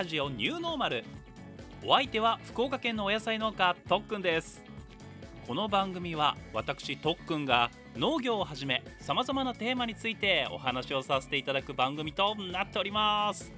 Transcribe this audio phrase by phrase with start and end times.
[0.00, 1.04] ラジオニューノーマル。
[1.84, 4.64] お相手は福岡県のお野菜農家とっくんです。
[5.46, 13.52] この番組は私とっくんが農業をはじめさまざまなテーマについてお話をさせていただく番組となっております。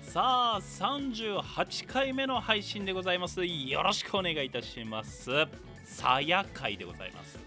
[0.00, 3.44] さあ38回目の配信でございます。
[3.44, 5.30] よろしくお願いいたします。
[5.84, 7.38] さや会でございます。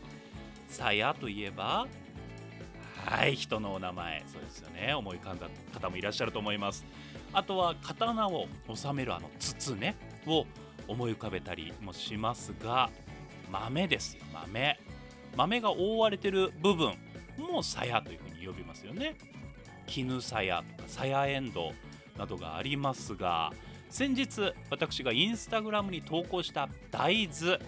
[0.68, 1.88] さやといえば
[3.08, 4.24] はい人のお名前。
[4.28, 4.94] そうですよね。
[4.94, 6.86] 思い浮かんだ方もいらっしゃると思います。
[7.34, 10.46] あとは刀を収めるあの筒ねを
[10.88, 12.90] 思い浮かべたりもしますが
[13.52, 14.80] 豆ですよ豆。
[15.36, 16.94] 豆が覆われてる部分
[17.38, 19.16] も鞘というふうに呼びますよね。
[19.86, 21.72] 絹鞘とか鞘エンド
[22.18, 23.52] などがありますが
[23.90, 27.60] 先日私がインスタグラムに投稿した大豆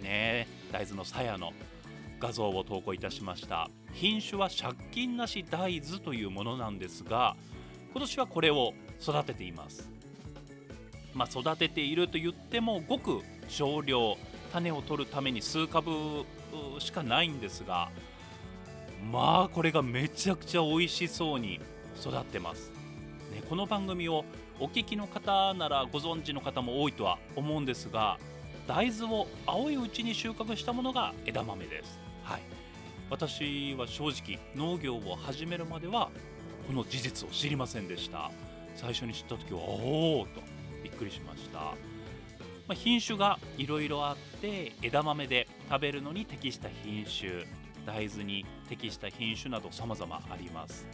[0.00, 1.52] ね大豆の鞘の
[2.18, 3.68] 画像を投稿いたしました。
[3.92, 7.36] 品種は借金なし大豆というものなんですが
[7.92, 8.72] 今年はこれを
[9.02, 9.88] 育てています。
[11.14, 14.16] まあ、育てていると言ってもごく少量
[14.52, 15.90] 種を取るために数株
[16.78, 17.90] しかないんですが
[19.10, 21.60] まあこれがめちゃくちゃ美味しそうに
[22.00, 22.70] 育ってます、
[23.30, 24.24] ね、この番組を
[24.58, 28.18] お聞きの方ならご存知の方も多いとは思うんですが
[28.66, 31.98] 大豆を青いうちに収穫したものが枝豆です。
[32.22, 32.42] はい。
[33.10, 36.10] 私は正直農業を始めるまでは
[36.68, 38.30] この事実を知りませんでした。
[38.74, 40.40] 最初に知った時はおおと
[40.82, 41.74] びっくりしました、ま
[42.70, 47.44] あ、品種がいろいろあって枝豆で食べるのに適した品種
[47.86, 50.86] 大豆に適した品種など様々あります。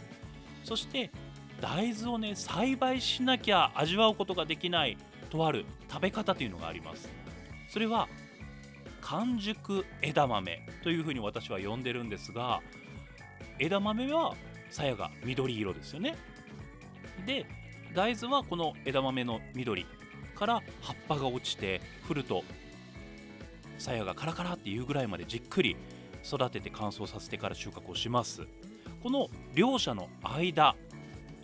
[0.63, 1.11] そして
[1.61, 4.97] 大豆をね栽培しなきゃ味わうことができない
[5.29, 7.09] とある食べ方というのがあります。
[7.71, 8.07] それは
[9.01, 12.61] 完熟枝豆というふうに私は呼んでるんですが
[13.59, 14.35] 枝豆は
[14.71, 16.15] 鞘が緑色ですよね。
[17.25, 17.45] で
[17.95, 19.85] 大豆はこの枝豆の緑
[20.35, 22.43] から葉っぱが落ちて降ると
[23.77, 25.75] 鞘がカラカラっていうぐらいまでじっくり
[26.23, 28.47] 育てて乾燥させてから収穫をします。
[29.01, 30.75] この両者の間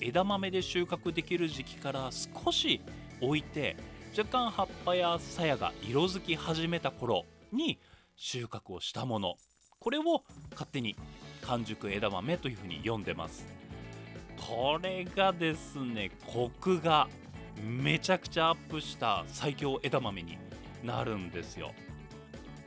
[0.01, 2.81] 枝豆で収穫できる時期から少し
[3.21, 3.77] 置いて
[4.17, 7.79] 若干葉っぱや鞘が色づき始めた頃に
[8.17, 9.35] 収穫をしたもの。
[9.79, 10.95] これを勝手に
[11.41, 13.54] 完熟枝豆というふうに呼んでます。
[14.37, 17.07] これがですねコクが
[17.63, 20.37] めちゃくちゃアップした最強枝豆に
[20.83, 21.71] なるんですよ。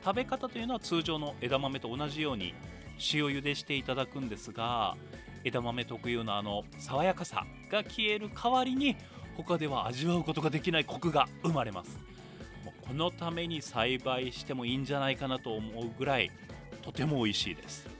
[0.03, 2.53] 食べ方というのは通常の枝豆と同じように
[3.13, 4.95] 塩茹でしていただくんですが
[5.43, 8.97] 枝豆特有のあの爽やかさが消える代わりに
[9.37, 11.97] 他では味わうことができないコクが生まれます。
[12.65, 16.31] もうこのために栽培してもいいんじゃないかなと思うぐらい
[16.81, 17.98] とても美味しいです。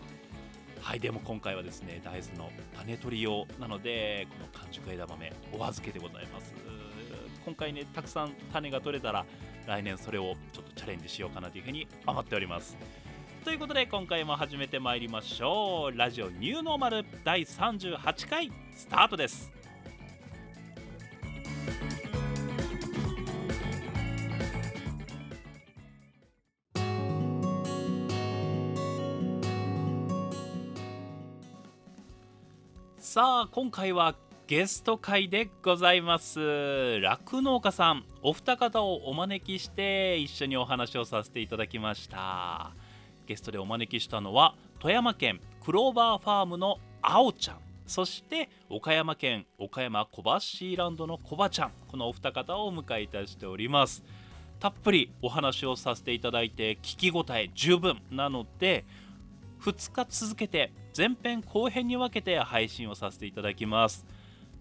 [0.82, 6.54] はいでも今回はですね大豆の種取り用なのでこの完熟枝豆お預けでございます。
[7.46, 9.26] 今回ねたくさん種が取れたら
[9.66, 12.78] 来年それをちょっとチャレンジしようかなというふうに思っております。
[13.44, 15.98] ということで今回も始めてまいりましょう。
[15.98, 19.59] ラジオニューノーマル第38回スタートです。
[33.12, 34.14] さあ今回は
[34.46, 37.00] ゲスト会でございます。
[37.02, 42.70] 酪農家さんお二方をお招きして一緒にお話をさせていただきました。
[43.26, 47.58] ゲストでお招きしたのは富山県クローバーファームのあおちゃん。
[47.88, 51.72] そして岡山県岡山小橋ランドのコバちゃん。
[51.88, 54.04] このお二方をお迎えいたしております。
[54.60, 58.86] たっぷりお話をさせていただいて聞き応え十分なので
[59.62, 64.06] 2日続けて前編後編に分けて配信をさせていただきます。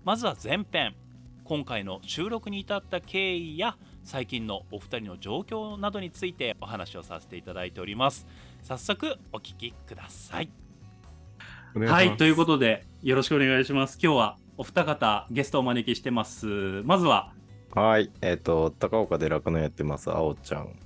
[0.05, 0.95] まずは前編。
[1.43, 8.25] 今回の収録に至った経緯や最近のお二人の状況などについてお話をさせていただいております。
[8.63, 10.49] 早速お聞きください。
[11.75, 13.99] はいということでよろしくお願いします。
[14.01, 16.47] 今日はお二方ゲストをお招きしてます。
[16.85, 17.33] まずは。
[17.75, 20.79] はい、えっ、と、高岡で酪農やってます、あおちゃん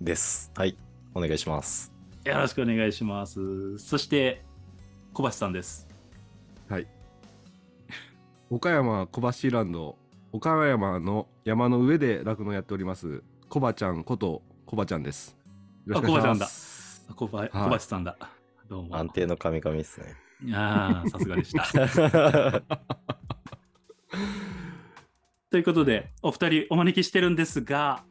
[0.00, 0.52] です。
[0.54, 0.76] はい、
[1.12, 1.92] お願いします。
[2.24, 3.78] よろしくお願いします。
[3.78, 4.44] そして
[5.14, 5.86] 小橋さんです
[6.68, 6.86] はい。
[8.48, 9.20] 岡山小
[9.50, 9.98] 橋ランド、
[10.32, 15.36] 岡山の山の上で酪農やっております、コバちゃんことコバちゃんです。
[15.86, 17.06] よろしくお願いします。
[17.14, 18.16] 小橋はい小橋さんだ
[18.68, 20.16] どうも安定の神々ですね。
[20.54, 21.62] ああさすがでした
[25.50, 28.06] ということで、お二人お招きしてるんですが、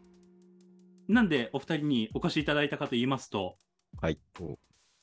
[1.08, 3.58] なんでお二人にお越しいただいたかと言いますと、
[4.00, 4.20] はい。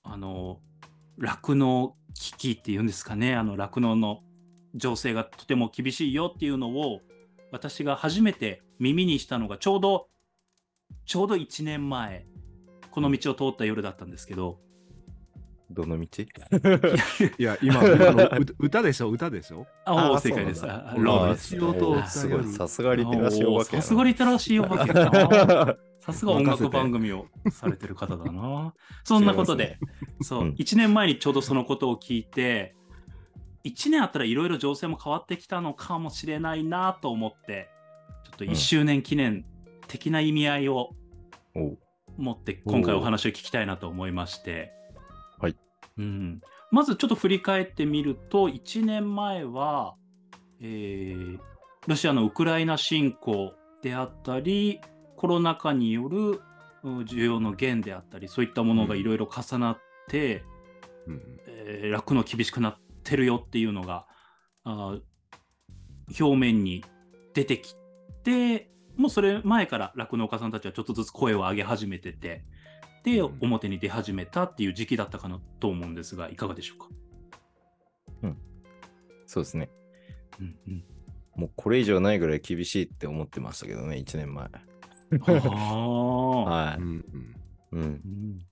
[0.04, 0.60] あの、
[1.18, 4.20] 酪農危機っていうんですかね、あの酪農の
[4.74, 7.00] 情勢がとても厳しいよっていうのを、
[7.50, 10.08] 私が初めて耳にしたのがちょうど
[11.06, 12.26] ちょうど1年前
[12.90, 14.58] この道を通った夜だったんですけど
[15.70, 16.06] どの道？
[17.38, 19.10] いや、今、今の歌歌でしょ？
[19.10, 19.66] 歌でしょ？
[19.84, 20.64] ああー正解です。
[20.64, 22.20] ロードです。
[22.20, 23.76] すごい、夜さすがリテラシーお化け。
[23.76, 25.78] さすがリテラシーお化け。
[26.00, 28.74] さすが音楽番組をされてる方だな。
[29.04, 29.78] そんなことで、
[30.22, 30.50] そう、うん。
[30.52, 32.74] 1年前にちょうどそのことを聞いて、
[33.64, 37.68] 1年あったらいろいろ情勢も変わってきたのかもしれないなと思って、
[38.24, 39.44] ちょっと1周年記念
[39.86, 40.90] 的な意味合いを
[42.16, 44.72] 持って今回お話を聞きたいなと思いまして、
[45.38, 45.56] はい。
[45.98, 46.40] うん、
[46.70, 49.94] まずちょっと振り返ってみると1年前は、
[50.60, 51.38] えー
[51.88, 54.78] ロシアのウクライナ侵攻であったり
[55.18, 56.40] コロナ禍による
[56.84, 59.78] うん需要の減であったりそういったものがいろいろ重なっ
[60.08, 60.44] て、
[61.06, 64.06] うんえー酪農厳しくなってるよっていうのが
[64.62, 66.84] あー表面に
[67.34, 67.74] 出てき
[68.22, 72.44] てもうそれ前から酪農家さんたちはちょっとずつ声を上げ始めてて
[73.04, 73.38] でうん。
[73.40, 76.88] 表に出始めたっていう時期だったかなと思うんですがいかがでしょうか、
[79.28, 79.68] そうですね。
[80.40, 80.84] うんうん、
[81.36, 84.48] もうこれ以上ないぐらい厳しいって思ってましたけどね、1年前。
[85.10, 86.80] はい。
[86.80, 87.04] うん
[87.72, 87.82] うんうん。
[87.82, 88.48] うん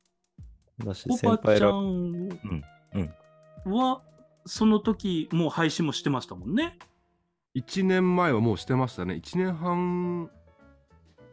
[0.85, 4.03] だし、おばちゃ先輩ら、んうんは
[4.45, 6.79] その時もう配信もしてましたもんね。
[7.57, 9.15] 1年前はもうしてましたね。
[9.15, 10.31] 1年半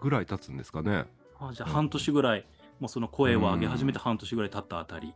[0.01, 1.05] ぐらい経つんですかね。
[1.39, 2.45] あじゃあ半年ぐらい、
[2.79, 5.13] もうその声を上げ始めて半年ぐらい経ったあたり。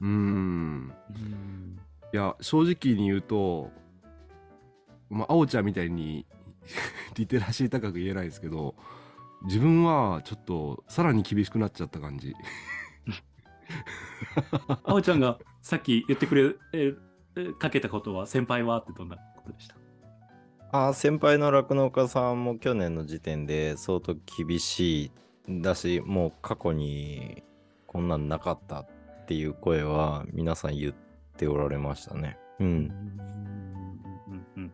[0.00, 0.10] うーん。
[0.10, 1.80] うん
[2.12, 3.70] いや、正直に言うと、
[5.08, 6.26] まあ、あおちゃんみたいに
[7.14, 8.74] リテラシー高く言えないですけど、
[9.44, 12.34] 自分はちょっとさらに厳しくなっちゃった感じ。
[14.84, 16.92] あおちゃんがさっき言ってくれ、え
[17.36, 19.76] えかけたことは、先輩はってどんなことでした？
[20.72, 25.12] あー先輩の酪農家さんも去年の時点で相当厳し
[25.46, 27.42] いだし、もう過去に
[27.86, 28.88] こんなんなかったっ
[29.26, 30.94] ていう声は皆さん言っ
[31.36, 32.36] ておられましたね。
[32.58, 32.66] うん。
[32.66, 34.72] うんうん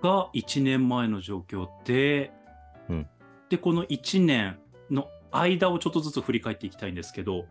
[0.00, 2.32] が1年前の状況で、
[2.88, 3.06] うん
[3.54, 4.58] で、この1年
[4.90, 7.46] の間をちょっとずつ振り返っていきたいんですけど、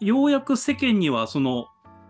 [0.00, 1.66] ようやく世間にはその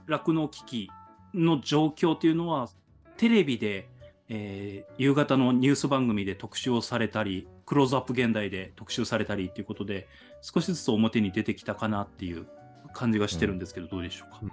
[0.06, 0.90] 酪農危機
[1.34, 2.68] の状況というのは、
[3.16, 3.88] テレビで、
[4.28, 10.06] えー夕方のニュース番組で特集をされたり、クローズアップ現代で特集されたりということで、
[10.42, 12.46] 少しずつ表に出てきたかなっていう
[12.92, 14.38] 感じがしてるんですけど、どうでしょうか？
[14.42, 14.50] うん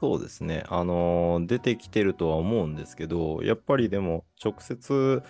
[0.00, 0.64] そうですね。
[0.70, 5.22] あのー出てきてるとは思うんですけど、やっぱりでも直接、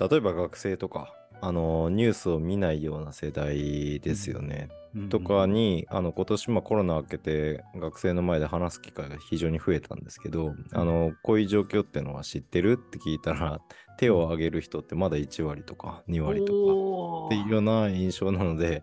[0.00, 4.68] 例えば学生とか、あのーニュースを見ないような世代ですよね。
[5.08, 13.60] とかに、あの今年まあコロナ明けて学生の前で話す機会が非常に増えたんですけど、あのこういう状況ってのは知ってるって聞いたら
[13.98, 18.82] 手を挙げる人ってまだ1割とか2割とかっていうような印象なので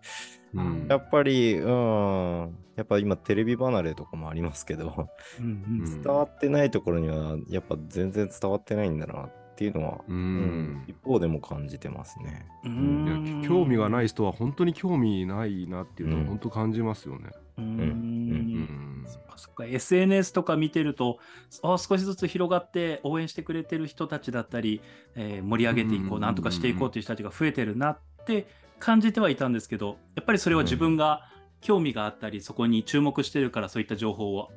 [0.54, 0.86] うん。
[0.88, 2.56] やっぱりうん。
[2.76, 6.02] やっぱ今テレビ離れとかもありますけどうんうんうん。
[6.02, 12.46] 伝わってないところにはやっぱ全然伝わってないんだなっていうのは、ううんん一方でも感じてますね。
[12.64, 13.42] ういん。
[13.42, 16.26] や興味がない人は本当に興味ないなっていうのはうん。
[16.28, 17.30] 本当感じますよね。
[17.58, 17.68] ううん。
[17.70, 19.04] うん。
[19.06, 19.64] そっかそっか。
[19.64, 21.18] SNS とか見てると
[21.62, 24.80] あ少しずつ広がって応援してくれてる人たちだったり、
[25.14, 26.20] えー盛り上げていこううん。
[26.20, 28.46] なんとかしていこうという人たちが増えてるなって
[28.78, 31.22] 感じてはいたんですけどやっぱりそれは自分が
[31.60, 34.50] 興味があったりそこに注目してるからそういった情報を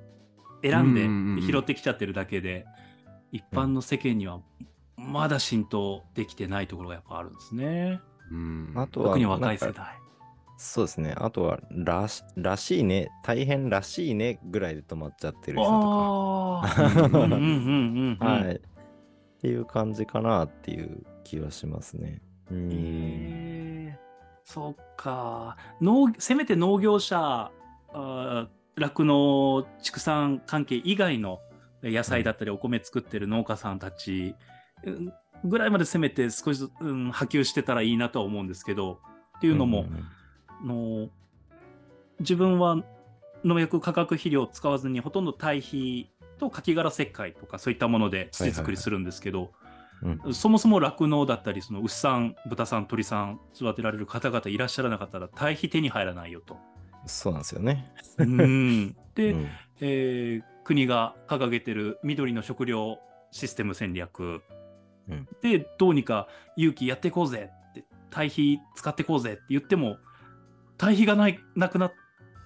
[0.62, 2.66] 選んで拾ってきちゃってるだけで
[3.32, 4.40] 一般の世間には
[4.98, 8.02] まだ浸透できてないところがやっぱあるんですね。
[8.32, 9.86] うんあとは特に若い世代。
[10.58, 11.16] そうですね。
[11.18, 16.94] あとはらし、らしいね、大変らしいねぐらいで止まっちゃってる人とああ。
[16.96, 18.26] うんうんうんうんか。
[18.30, 18.56] はい。
[18.56, 18.60] っ
[19.42, 22.22] ていう感じかなっていう気はしますね。
[22.52, 22.70] うん。
[22.72, 24.00] えー、
[24.44, 27.52] そっか農せめて農業者
[28.76, 31.40] 酪農畜産関係以外の
[31.82, 34.51] 野菜だったりお米作ってる農家さんたちうん
[35.44, 39.00] ぐらいまでせめて少しずつ、うん、波及してたらいいなとは思うんですけど
[39.38, 40.08] っていうのも、ん
[40.48, 41.10] あの
[42.20, 42.84] 自分は
[43.44, 49.52] 農薬化学肥料を使わずにほとんど堆肥とカキ殻石灰とかそういったもので土作りするんですけど、
[50.04, 50.34] うん。
[50.34, 56.58] そもそも酪農だったりその牛さん豚さん鳥さん育てられる方々いらっしゃらなかったら堆肥手に入らないよと。
[57.08, 57.92] そうなんですよね。
[58.20, 58.96] うん。
[59.16, 59.48] で、 うん。
[59.80, 63.00] えー国が掲げてる緑の食料
[63.32, 64.42] システム戦略、
[65.10, 66.28] うんでどうにか
[66.58, 69.98] 勇気やっていこうぜって堆肥使っていこうぜって言っても
[70.78, 71.94] 堆肥がないなくなっ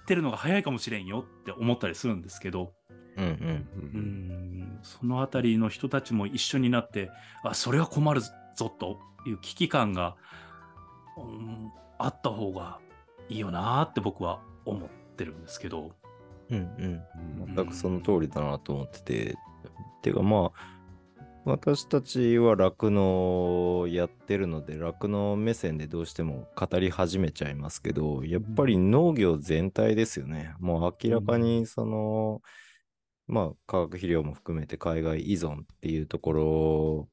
[0.06, 2.72] てるのが早いかもしれんよって思ったりするんですけど
[3.16, 3.68] うんうん。
[3.78, 7.10] うんそのあたりの人たちも一緒になって、
[7.42, 8.30] あそれは困るぞ
[8.68, 10.16] という危機感が、
[11.16, 12.78] うんあった方が
[13.30, 15.92] いいよなって僕は思ってるんですけど。
[16.50, 17.02] うんうん。
[17.46, 19.34] うん全くその通りだなと思ってて。
[20.02, 20.75] てかまあ、
[21.46, 30.54] 私たちは酪農をやってるので、酪農目線でどうしても語り始めちゃいますけど、やっぱり農業全体ですよね。
[30.58, 32.42] もう明らかにその、
[33.28, 37.08] まあ化学肥料も含めて海外依存っていうところ、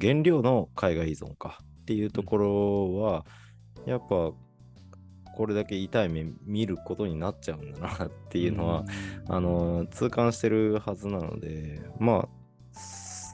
[0.00, 3.24] 原料の海外依存かっていうところは、
[3.86, 4.32] やっぱ
[5.36, 7.72] これだけ痛い目見ることになっちゃうん。
[7.72, 8.84] だなっていうのは、
[9.28, 12.35] あの痛感してるはずなのでまあ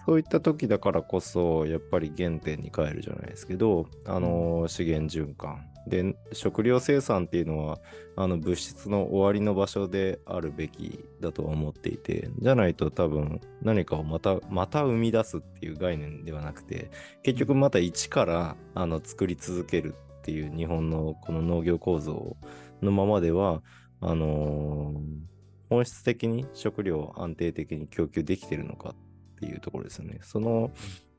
[0.06, 5.68] そういった時だからこそやっぱり原点に帰るじゃないですけどあの資源循環。
[5.84, 7.80] で食料生産っていうのは
[8.14, 16.92] あの物質の終わりの場所であるべきだとは思っていてじゃないと多分何かをまたまた生み出すっていう概念ではなくて
[17.24, 22.36] 結局また一からあの作り続けるっていう日本のこの農業構造
[22.80, 23.60] のままでは
[24.00, 25.32] あのー
[25.72, 28.94] 本質的に食料を安定的に供給できてるのか
[29.42, 30.20] っていうところですよね。
[30.22, 30.70] その、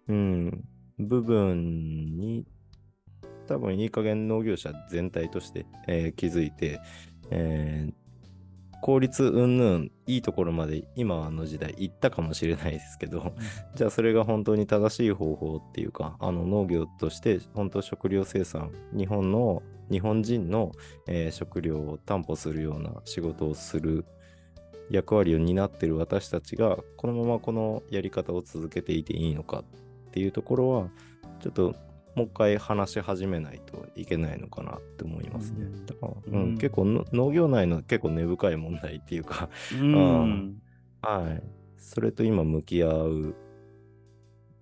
[0.08, 0.64] うん、
[0.98, 2.46] 部分に
[3.48, 6.80] 多分いい加減農業者全体として、えー気づいて、
[7.30, 7.94] えー
[8.82, 13.34] 効率云々いいところまで今の時代行ったかもしれないですけど、
[13.76, 20.74] じゃあそれが本当に正しい方法っていうかあの農業として本当食料生産日本の日本人の、
[21.08, 24.06] えー食料を担保するような仕事をする
[24.90, 29.64] 役割を担ってる私たちがこのままこのやり方を続けていていいのか
[30.08, 30.90] っていうところは
[31.40, 31.76] ちょっと
[32.16, 35.66] もう一回話し始めないといけないのかなって思いますね。
[35.66, 40.62] うんだから、うんうん、結構の農業内の結構根深い問題っていうか、うん
[41.02, 41.44] はい。
[41.78, 43.36] それと今向き合う、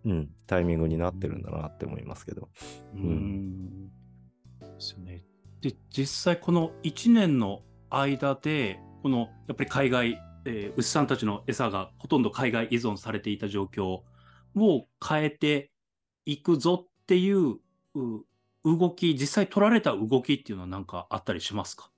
[0.05, 2.49] うん、タイミングになってるんだなって思いますけど。
[2.95, 3.89] うん
[4.61, 5.23] ですよね。
[5.61, 15.71] で、実際この1年の間で、このやっぱり海外、えー牛さんたちの餌がほとんど海外依存されていた状況を変えて
[16.25, 17.57] いくぞっていう
[17.93, 18.23] う
[18.63, 21.89] 動き、実際取られた動きっていうのは何かあったりしますか？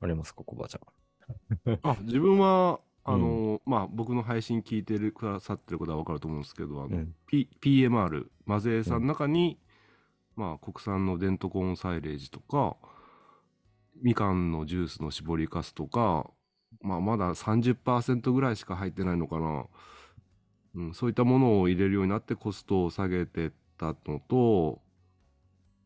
[0.00, 1.78] ありますか、コバちゃん。
[1.82, 7.14] あ自分はあの、まあ僕の配信聞いてるくださってることは分かると思うんですけどあの、うん。
[7.26, 9.60] P、PMR マゼーさんの中に、
[10.36, 12.76] まあ国産のデントコーンサイレージとか
[14.02, 16.30] みかんのジュースの搾りかすとか、
[16.82, 19.66] まあ、まだ30%ぐらいしか入ってないのかな、
[20.76, 24.80] うん、そういったものを入れるようになってコストを下げてったのと、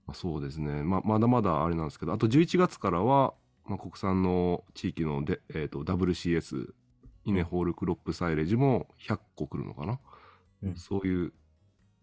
[0.06, 6.73] まあ、そうですね、まあ、まだまだあれなんですけどあと11月からは、まあ、国産の地域ので、えー、と WCS
[7.25, 9.99] イネホールクロップサイレージも100個来るのかな、
[10.62, 10.76] うん。
[10.76, 11.33] そういう、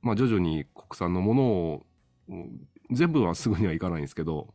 [0.02, 1.86] まあ、徐々に国産のものを
[2.30, 4.54] うん全部はすぐにはいかないんですけど、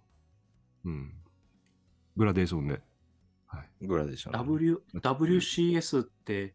[0.84, 1.12] うん、
[2.16, 2.80] グラデーションで。
[3.46, 4.32] はい、グラデーション。
[4.32, 6.54] W WCS って、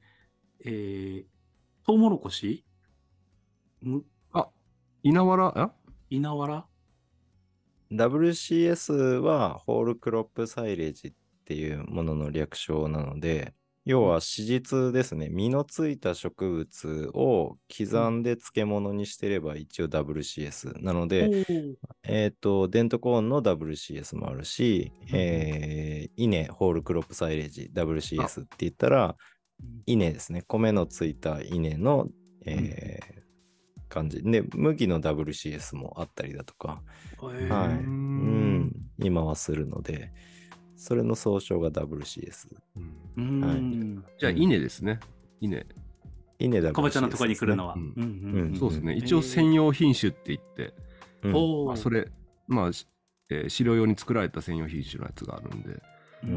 [0.65, 1.25] えー、
[1.85, 2.65] トウモロコシ？
[3.81, 4.03] む？
[4.33, 4.49] あ、
[5.03, 5.71] 稲わら、あ
[6.09, 6.65] 稲わら
[7.91, 11.13] ？WCS はホールクロップサイレージっ
[11.45, 13.53] ていうものの略称なので、
[13.85, 15.29] 要は史実ですね。
[15.29, 21.45] 実のついた植物を刻んで漬物にしてれば一応 WCS なので、
[22.03, 29.15] えっ、と、デントコーンの WCS もあるし、うんえー、稲ホールクロップサイレージ WCS って言ったら、
[29.85, 30.43] 稲ですね。
[30.47, 32.07] 米のついた稲の、
[32.45, 33.21] えー
[33.91, 34.23] 感じ。
[34.23, 36.81] で、麦の WCS もあったりだとか、
[37.21, 37.47] えー。
[37.49, 37.67] はい。
[37.67, 40.11] ううんん、今はするので、
[40.81, 42.47] それの総称が WCS。
[42.75, 44.99] うんうんじゃあ、稲ですね。
[45.39, 45.63] 稲。
[46.39, 47.75] 稲 WCS、かぼちゃんのところに来るのは。
[48.57, 48.95] そうですね。
[48.95, 50.73] ん一応専用品種って言って、
[51.21, 52.07] うんおーまあ、それ、
[52.47, 52.87] まあ、し
[53.29, 55.69] えー飼料用に作られた専用品種のやつがあるんで。
[55.69, 55.81] う
[56.23, 56.31] うん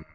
[0.00, 0.06] ん。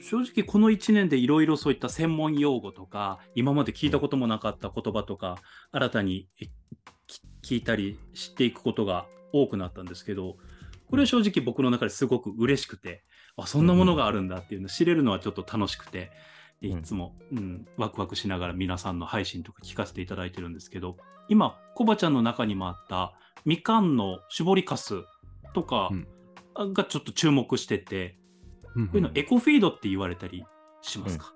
[0.00, 5.38] 正直この1年でいろいろそういった専門用語とか今まで聞いたこともなかった言葉とか
[5.72, 6.28] 新たに
[7.42, 10.36] 聞いたり知っていくことが多くなったんですけど
[10.88, 13.04] これは正直僕の中ですごく嬉しくて
[13.36, 16.10] あそんなものがあるんだっていうのを知れるのはちょっと楽しくて
[16.60, 20.96] でいつも、うん、ワクワクしながら皆さんの配信とか聞かせていただいてるんですけど
[21.28, 23.12] 今コバちゃんの中にもあった
[23.44, 25.02] みかんの搾りかす
[25.54, 26.06] とかうん。
[26.58, 28.16] がちょっと注目してて、
[28.74, 30.44] うんこういうのエコフィードって言われたり
[30.82, 31.32] しますか、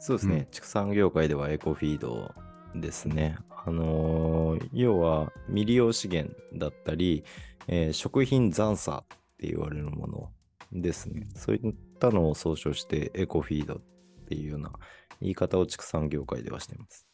[0.00, 2.34] そうですね、畜産業界ではエコフィード
[2.74, 3.38] ですね。
[3.64, 7.24] あのー要は未利用資源だったり、
[7.68, 10.30] えー食品残差って言われるもの
[10.72, 11.28] ですね。
[11.34, 13.78] そういっったのを総称してエコフィードっ
[14.26, 14.72] ていうような
[15.20, 17.06] 言い方を畜産業界ではしています。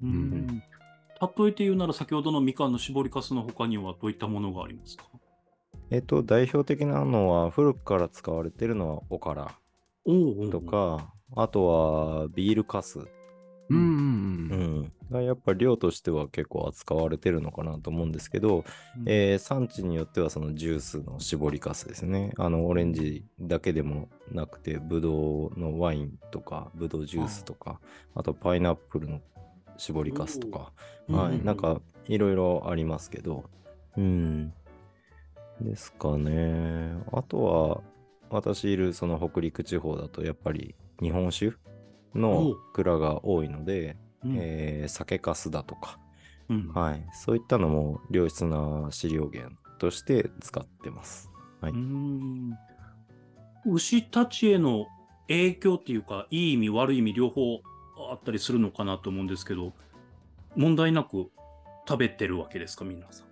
[0.00, 0.46] うん。
[1.20, 5.02] 例えて言うなら先ほどのみかんの絞りかすの他にはどういったものがありますか？
[5.90, 9.58] えっと、代表的なのは古くから使われているのはおから
[10.04, 13.00] おおとか、あとはビールかす、
[13.70, 13.78] うん。
[13.78, 14.48] うん。
[14.50, 14.80] ううん。
[14.82, 18.64] ん、がやっぱ量としては結構扱われてるのかなと思うんですけど、
[18.96, 19.04] うん。
[19.06, 22.32] えー産地によってはそのジュースの絞りかすですね。
[22.38, 27.80] あのオレンジだけでもなくて、ブドウのワインとか、ブドウジュースとか、
[28.14, 29.20] あとパイナップルの
[29.76, 30.72] 絞りかすとか、
[31.08, 33.44] はい、なんかいろいろありますけど、
[33.96, 34.52] うん。
[35.60, 36.92] ですかね。
[37.12, 37.82] あとは、
[38.30, 41.52] 私いるその北陸地方だと、やっぱり日本酒お
[42.14, 45.98] のう蔵が多いので、うんえー酒かすだとか、
[46.48, 51.30] うんはい、そういったのも良質な飼料源として使ってます。
[51.60, 51.72] はい
[53.66, 54.86] 牛たちへの
[55.28, 57.60] 影響っていうか、いい意味、悪い意味、両方
[58.10, 59.74] あったりするのかなと思うんですけど、
[60.56, 61.30] 問題なく
[61.86, 63.26] 食べてるわけですか、皆さん。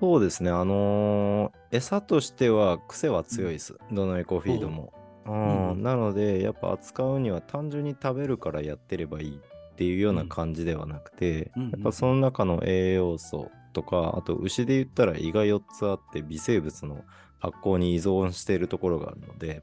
[0.00, 3.76] そうですね、あのー餌としては癖は強いです。
[3.92, 4.92] どのエコフィードも。
[5.26, 5.82] うんうん。
[5.82, 17.04] なので、やっぱ扱うには単純に食べるからやってればいいっていうような感じではなくて、うんやっぱその中の栄養素とか、あと牛で言ったら胃が4つあって微生物の
[17.38, 19.62] 発酵に依存しているところがあるので、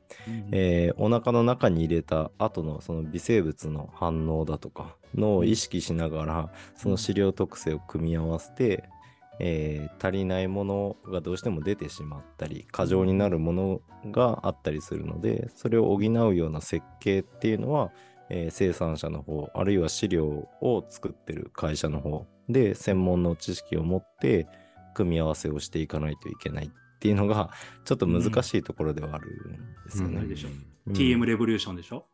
[0.52, 8.86] えーお腹の中に入れた後のその微生物の反応だとかのを意識しながら、その飼料特性を組み合わせて、
[9.40, 17.92] えー足りないものがどうしても出てしまったり過剰になるものがあったりするのでそれを補うような設計っていうのは、
[18.30, 24.48] えー生産者の方あるいは飼料を作ってる会社の方で専門の知識を持って
[24.94, 27.50] 組み合わせをしていかないといけないっていうのが
[27.84, 30.18] ちょっと難しいところではあるんですよね。
[30.22, 30.32] うん
[30.88, 32.06] うん TM レボリューションでしょ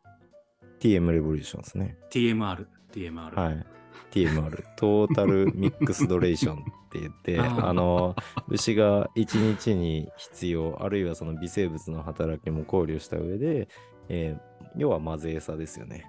[0.79, 1.97] ？TM レボリューションですね。
[2.09, 2.65] ?TMR。
[2.93, 3.35] TMR。
[3.37, 3.65] はい。
[4.11, 6.57] TMR、トータルミックスドレーションっ
[6.91, 8.15] て言って、 あの、
[8.49, 13.67] 牛が1日に必要、あるいはその微生物の働きも考慮した上で、
[14.09, 16.05] えー要は混ぜ餌ですよね。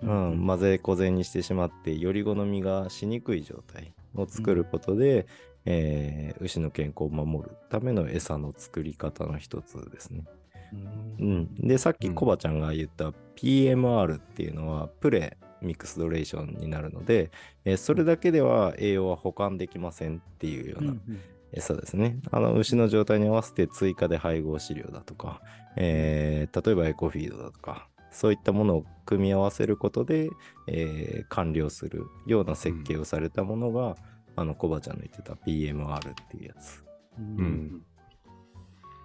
[0.00, 5.26] うん、混ぜ小膳にしてしまって、より好みがしにくい状態を作ることで、
[5.66, 10.24] えー牛の健康を守るための餌の作り方の一つですね。
[11.20, 11.26] うん。
[11.26, 17.30] うん、でさっきうんコバちゃんが言った PMR っていうのはプレミックスドレーションになるので、
[17.64, 20.94] えーそれだけでは栄養は保管できませんっていうような
[21.52, 22.18] 餌ですね。
[22.30, 25.40] あの牛の状態に合わせて追加で配合飼料だとか、
[25.76, 30.28] えー例えばエコフィードだとかそういったものを組み合わせることで、
[30.66, 33.96] えー完了するような設計をされたものが、
[34.36, 36.84] あのコバちゃんの言ってた PMR っていうやつ。
[37.18, 37.82] うん。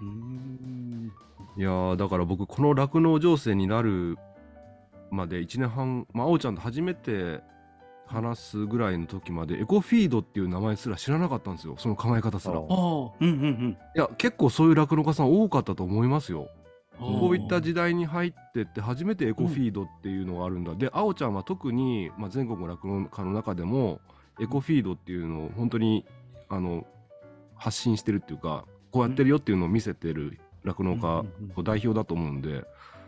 [0.02, 1.12] うん。
[1.58, 4.18] いやーだから僕この酪農情勢になる
[5.14, 7.42] まで1年半まああおちゃんと初めて
[8.06, 11.76] 話すぐらいの時までエコフィードっていう名前すら知らなかったんですよ。
[11.78, 12.54] その考え方すら。
[12.54, 12.66] いあら。
[12.66, 16.50] ああ、うんうんや結構そういう酪農家さん多かったと思いますよ。
[17.00, 17.20] うん。
[17.20, 24.00] こういった時代に入ってって初めてエコフィードっていうのがあるんだ、であおちゃんは特に、まあ、全国の酪農家の中でも
[24.40, 26.06] エコフィードっていうのを本当に
[26.50, 26.86] あの
[27.56, 31.64] 発信してるっていうかこうやってるよっていうのを見せてる酪農家うんうんうん。
[31.64, 32.30] 代表だと思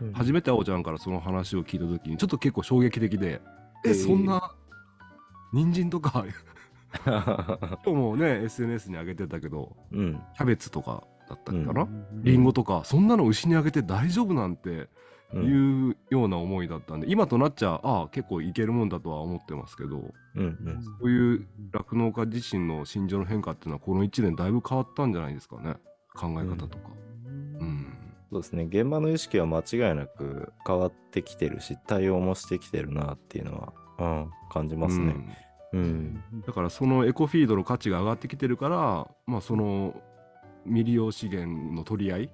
[0.01, 0.11] うん。
[0.11, 3.41] で、初めてあおちゃんからその話を聞いた時にちょっと結構衝撃的で、
[3.85, 4.51] ええーそんな
[5.53, 6.25] 人参とか
[7.05, 10.21] 今日もね SNS に上げてたけどうん。
[10.35, 12.23] キャベツとかだったっけかな、うん。
[12.23, 14.89] リンゴとかそんなの牛にあげて大丈夫なんて
[15.33, 15.43] うん。
[15.43, 20.83] いうような思いだったんで、今となっちゃああ結構いけるもんだとは思ってますけどうんうん。
[20.83, 25.75] そういう酪農家自身の心情の変化っていうのはこの1年だいぶ変わったんじゃないですかね
[26.15, 26.89] 考え方とか。
[26.89, 27.14] うん
[28.35, 28.63] そうですね。
[28.65, 35.15] 現場の意識は間違いなく変わってきてるし対応もしてきてるなっていうのは、うん、感じますね。
[35.71, 36.23] うん。
[36.45, 39.95] だからそのエコフィードの価値が上がってきてるから、まあ、その
[40.65, 42.29] 未利用資源の取り合い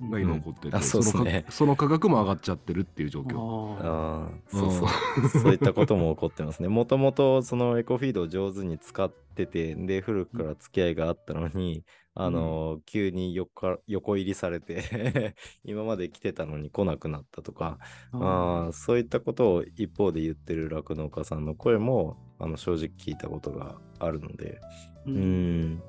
[0.00, 0.74] が今起こってて、うん。
[0.76, 1.46] あそうですね。
[1.48, 3.40] その価格も上がっちゃってるっていう状況。
[3.78, 4.88] ああーそうそう。
[5.28, 6.68] そういったことも起こってますね。
[6.68, 18.18] もともとそのエコフィードを上手に使っててで古くから付き合いがあったのに、あの急に横横入りされて 今まで来てたのに来なくなったとかー。
[18.24, 24.60] あーそういったことを一方で言ってる酪農家さんの声もあの正直聞いたことがあるので、
[25.06, 25.82] ううんん。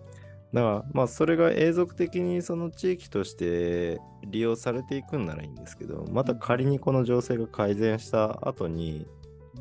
[0.57, 9.05] だからまあそれが永続的にその地域として利用されていくんならいいんですけどまた仮にこの情勢が改善した後に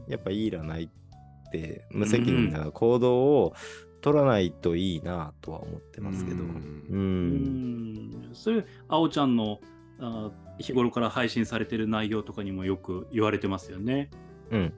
[0.08, 3.52] やっぱいいらないって無責任な行動を
[4.00, 6.44] 取らないといいなとは思ってますけど。
[6.44, 8.20] ううんん。
[8.28, 9.60] うんそれ、あおちゃんの
[10.00, 14.08] あ日頃から配信されてる内容とかにもよく言われてますよね。
[14.50, 14.72] うん。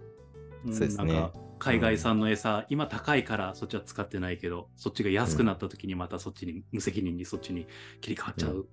[0.67, 7.67] うんそうですねなんか海外産の餌、今高いからそっちは使ってないけど、そっちが安くなった時にまたそっちに、無責任にそっちに
[8.01, 8.67] 切り替わっちゃう、う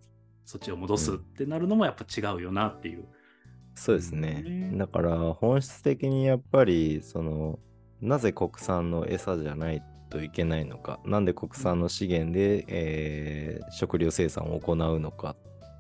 [0.45, 3.06] そっちを戻すってなるのもやっぱ違うよなっていう。
[3.74, 4.41] そうですね。
[4.41, 7.60] ねだから本質的にやっぱりその
[8.02, 15.36] なぜ国産の餌じゃないといけないのか、なんで国産の資源で、えー食料生産を行うのか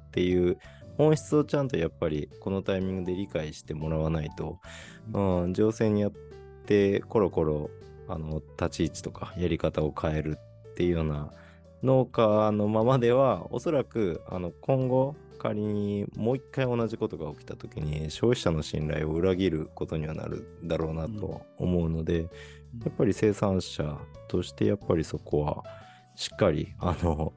[0.07, 0.57] っていう
[0.97, 4.59] 本質をちゃんとやっぱりこのタイミングで理解してもらわないと、
[5.13, 6.11] うん、情勢によっ
[6.65, 7.69] てコロコロ
[8.07, 10.37] あの立ち位置とかやり方を変える
[10.71, 11.31] っていうような
[11.83, 22.27] 農家のままではおそらくあの今後仮にもう一回同じことが起きた時に消費者の信頼を裏切ることにはなるだろうなと思うので、や
[22.89, 23.97] っぱり生産者
[24.27, 25.63] としてやっぱりそこは
[26.15, 27.33] しっかりあの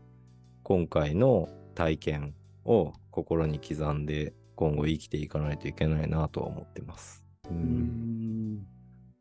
[0.62, 7.22] 今回の体験を心に刻んで今後生きていかないといけないなとは思ってます。
[7.50, 8.77] ううんん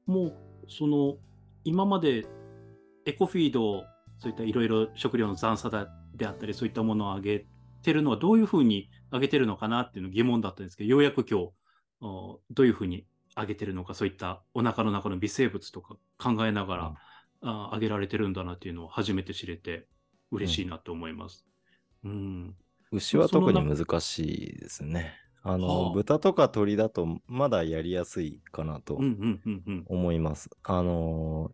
[0.07, 0.33] もう
[0.67, 1.17] その
[1.63, 2.25] 今まで
[3.05, 3.83] エコフィード
[4.19, 7.45] そういったいろいろ食料の残差だであったりそういったものを上げ
[7.83, 11.51] てるのはどういうふうに上げてるのかなっていうの疑問だったんですけどようやく今日
[12.01, 16.93] おどういうふうに上げてるのかそういったお腹の中の微生物とか考えながら、
[17.41, 19.85] あ上げられてるんだなっていうのを初めて知れて
[20.31, 21.45] 嬉しいなと思います。
[22.03, 22.55] うん、
[22.91, 25.13] 牛は特に難しいですね。
[25.49, 25.93] あの、はあ。
[25.93, 29.85] 豚とか鶏だとまだやりやすいかなとうんうんうんうん。
[29.85, 30.49] 思います。
[30.63, 31.51] あの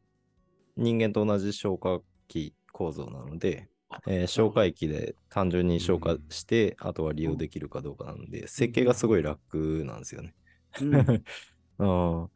[0.75, 3.69] 人間と同じ消化器構造なので、
[4.07, 10.33] えー消化液で単純に消化して、あとは利用できるかどうかなので、設計がすごい楽なんですよね。
[10.79, 11.13] うん。
[11.79, 12.29] うん。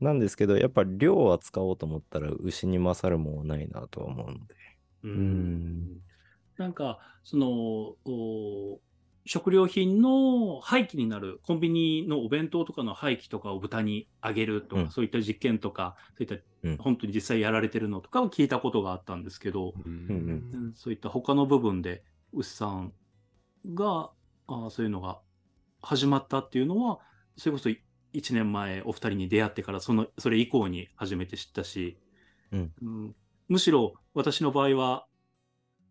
[0.00, 4.54] なんですけど、やっぱ量は使おうと思ったら牛に勝るものはないなとは思うので。
[5.04, 5.20] ううん。
[5.20, 6.00] ん
[6.56, 8.80] なんかそのお
[9.28, 14.90] 食料品の廃棄になるコンビニのお弁当とかの廃棄とかを豚にあげるとか、うん。
[14.90, 16.76] そういった実験とかそういった、うん。
[16.78, 20.50] 本当に実際やられてるのとかを聞いたことがあったんですけど、うんうん。
[20.54, 22.94] うんそういった他の部分で牛さん
[23.74, 24.10] が
[24.46, 25.20] あそういうのが
[25.82, 26.98] 始まったっていうのは
[27.36, 31.98] それこそ1年前お二人に出会ってからそのそれ以降に初めて知ったし、
[32.50, 32.72] うん。
[32.80, 33.14] うん。
[33.48, 35.06] むしろ私の場合は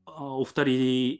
[0.07, 1.19] あお二人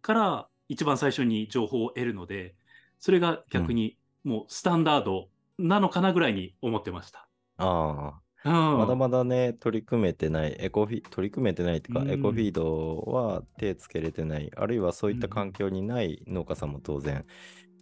[0.00, 2.54] から一番最初に情報を得るので
[2.98, 5.28] それが逆にもうスタンダード
[5.58, 7.26] なのかなぐらいに思ってました。
[7.58, 8.52] あうん。
[8.52, 12.10] あ、まだまだね、取り組めてない、エコフィ、取り組めてないっていうか、うん。
[12.10, 17.24] エコフィードは手つけれてない、あるいはそういった環境にない農家さんも当然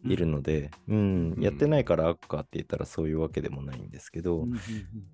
[0.04, 1.42] いるので、うん、うん。
[1.42, 4.46] やってないから悪かって言ったらそういうわけでもないんですけど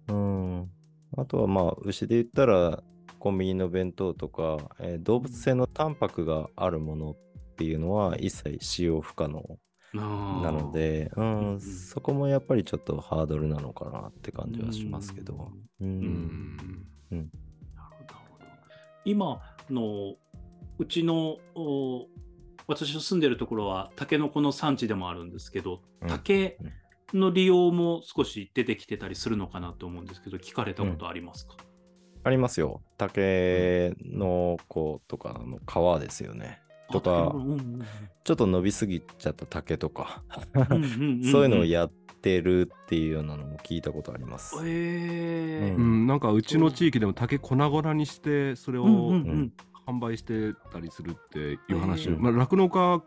[0.08, 0.70] うん、
[1.16, 2.82] あとはまあ、牛で言ったら、
[3.18, 7.16] コンビニの弁当とか、えー動物性のタンパクがあるものっ
[7.54, 9.58] ていうのは一切使用不可能
[9.94, 11.60] なので、うんうんうん。
[11.60, 15.50] そこもやっぱりちょっとハードルなのかなって感じはしますけど。
[15.80, 15.90] ううん。
[15.90, 16.56] ん。
[17.10, 17.26] なる
[17.98, 18.14] ほど
[19.04, 20.14] 今の
[20.78, 22.06] うちのお
[22.66, 26.08] 私の住んでるところはタケノコの産地でもあるんですけどうん。
[26.08, 26.58] 竹
[27.12, 31.56] の利用も少し出てきてたりするのかなと思うんですけど聞かれたことありますか、
[32.24, 32.80] ありますよ。
[32.96, 36.62] 竹の子とかの皮ですよね。
[36.92, 37.83] とかあ竹のうんうん
[38.24, 40.22] ちょっと伸びすぎちゃった竹とか、
[40.55, 41.33] うんうんうんうん。
[41.33, 44.57] そういうのをやってるっていうようなのも聞いたことあります。
[44.64, 49.52] へえううん、なんかうちの地域でも竹粉々にしてそれをうんうんうん。
[49.85, 53.02] 販売してたりするっていう話を、うんまあ酪農家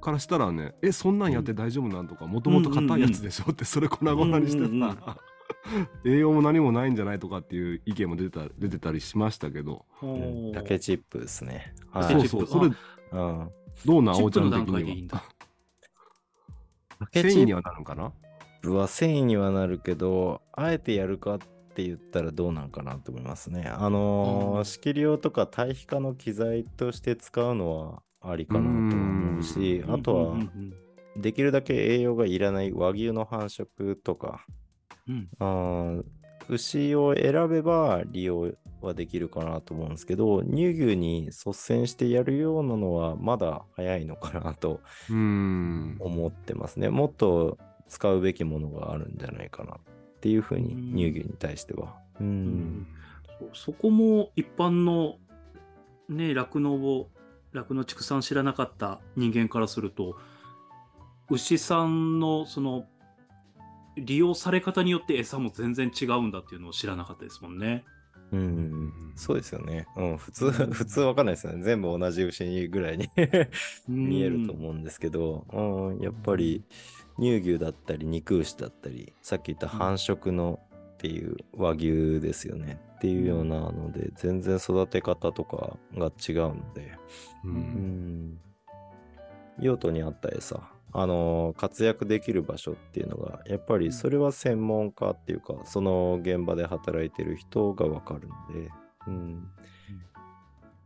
[0.00, 5.16] からしたらねえそんなんやって大丈夫なんとかもともと硬いやつでしょってそれ粉々にしてうんうんうんさ
[6.04, 10.06] 栄養も何もないんじゃないとかっていう意見も出た出てたりしましたけど、う。
[10.06, 10.52] ん。
[10.52, 11.74] 竹チップですね。
[11.90, 12.02] はい。
[12.04, 12.76] そう竹チップそうそれ
[13.14, 13.50] うん、
[13.86, 15.22] どうな青ちゃん的段階でいいには
[17.12, 18.12] 繊維にはなるのかな？
[18.62, 21.38] プは繊維にはなるけど、あえてやるかっ
[21.74, 23.66] て言ったらどうなんかなと思いますね。
[23.66, 24.64] あのーうん。
[24.64, 30.38] 仕切り用とか堆肥化の機材として使うのはありかなと思うし、あとは
[31.16, 34.46] できるだけ栄養がいらない和牛の繁殖とか、
[35.06, 35.28] うん。
[35.38, 36.04] あー
[36.48, 38.50] 牛を選べば利用
[38.84, 46.88] はできるかなと思うんですけど、乳牛に率先してやるようなのはまだ早いのかなと思ってますね。
[46.88, 49.78] もっと使うべきものがあるんじゃないかなっ
[50.20, 51.96] ていうふうにうん乳牛に対しては。
[52.20, 52.26] うん。
[52.26, 52.86] うん
[53.52, 55.16] そこも一般の
[56.08, 57.10] ね酪農を
[57.52, 60.16] 酪農畜産知らなかった人間からすると
[61.30, 62.86] 牛さんのその
[63.96, 67.84] 利用され方によって餌も全然違うんだっていうのを知らなかったですもんね。
[68.32, 69.86] うん、そうですよね。
[69.96, 70.52] うん、普通、うん。
[70.72, 71.62] 普通わかんないですよね。
[71.62, 73.08] 全部同じ牛ぐらいに
[73.88, 76.64] 見えると思うんですけど、うん、やっぱり
[77.18, 80.60] 乳牛だったり肉牛だったり、さっき言った繁殖の
[80.94, 82.80] っていう和牛ですよね。
[82.96, 86.96] っていうようなので、全然育て方とかが違うので、
[87.44, 88.40] ううんん、
[89.60, 90.62] 用途に合った餌、
[90.96, 98.70] あの活躍できる場所っていうのが、やっぱりそれは専門家っていうか、その現場で働いてる人がわかるので、
[99.08, 99.48] うん、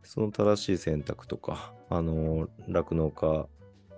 [0.01, 3.47] その正しい選択とか、あの酪農家、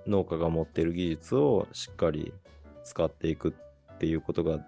[0.06, 2.34] 農家が持っている技術をしっかり
[2.84, 3.56] 使っていく
[3.94, 4.60] っていうことが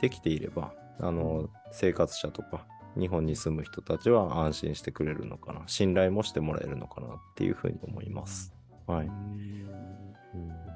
[0.00, 2.64] できていれば、あの生活者とか、
[2.96, 8.54] 日本に住む人たちは安心してくれるのかな、信頼もしてもらえるのかなっていうふうに思います。
[8.86, 9.06] はい。
[9.08, 10.71] うん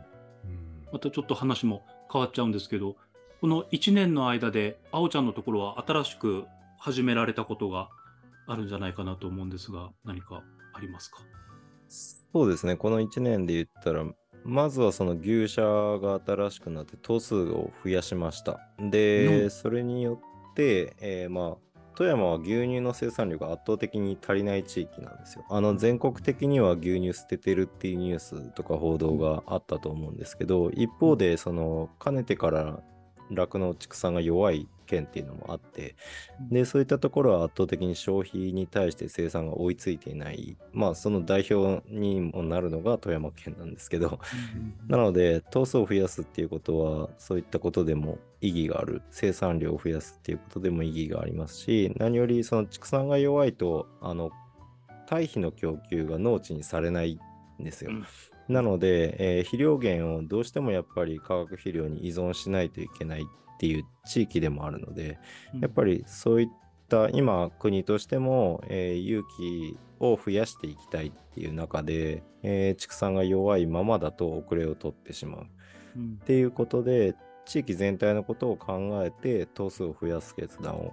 [0.97, 2.97] またちょっと話も変わっちゃうんですけど、
[3.43, 6.47] この1年の間で、あおちゃんのところは新しく
[6.79, 7.91] 始められたことが
[8.47, 11.19] あるんじゃないかなと思うんですが、何かありますか？
[11.89, 14.07] そうですね、この1年で言ったら、
[14.43, 18.59] まずはその牛舎が新しくなって頭数を増やしました。
[18.79, 19.51] うで、ん。
[19.51, 20.19] それによ
[20.53, 21.66] って、えーまあ、
[21.97, 25.45] 富山は牛乳の生産量が圧倒的に足りない地域なんですよ。
[25.49, 32.81] あの全国的には牛乳捨ててるっていうニュースとか報道があったと思うんですけど、一方でそのかねてから
[33.31, 35.97] 酪農畜産が弱い県っていうのもあって、
[36.51, 44.19] でそういったところは圧倒的に消費に対して生産が追いついていない、まあその代表にもなるのが富山県なんですけど、
[44.89, 49.03] なので、頭数を増やすっていうことは、そういったことでも意義がある。
[49.11, 54.31] 生産量を増やすっていうことでも意義がありますし、何よりその畜産が弱いと、あの、
[55.07, 57.19] 堆肥の供給が農地にされない
[57.61, 57.91] んですよ。
[57.91, 58.07] うん。
[58.49, 63.23] なので、えー肥料源をどうしてもやっぱり化学肥料に依存しないといけない。
[63.23, 63.25] っ
[63.59, 65.19] ていう地域でもあるので、
[65.61, 66.49] やっぱりそういっ
[66.89, 75.47] た今国としても、えー勇気を増やしていきたいっていう中で、えー畜産が弱いままだと遅れを取ってしまう。
[75.97, 76.19] うん。
[76.23, 77.15] っていうことで
[77.47, 80.93] 地域全体のことを考えて頭数を増やす決断を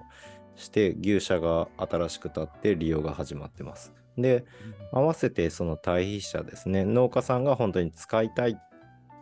[0.55, 3.93] して牛舎が新しく建って利用が始まってます。
[4.17, 4.45] で
[4.91, 8.57] 合わせてその堆肥車ですね農家さんが本当に使いたい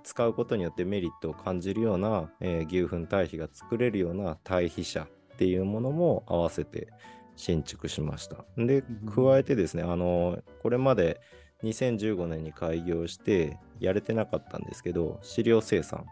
[0.03, 6.89] 使うことによってメリットを感じるような、えー牛糞堆肥が作れるような堆肥車っていうものも合わせて
[7.35, 8.45] 新築しました。
[8.57, 11.21] でうん加えてですねあのこれまで
[11.63, 16.05] 2015年に開業してやれてなかったんですけど飼料生産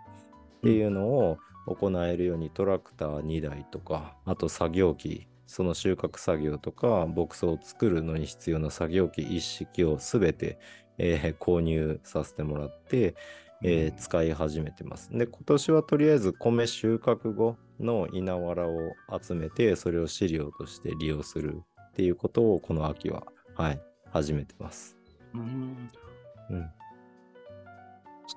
[0.58, 10.60] っていうのを行えるようにトラクター2台とかあと作業機その収穫作業とか牧草を作るのに必要な作業機一式をすべて、
[11.00, 13.16] えー購入させてもらって、
[13.64, 15.10] えー使い始めてます。
[15.12, 23.24] で今年はとりあえず米収穫後の稲わらを集めてそれを飼料として利用するっていうことをこの秋は、
[23.56, 24.98] はい、始めてます。
[25.34, 25.90] うん
[26.50, 26.70] うん、突っ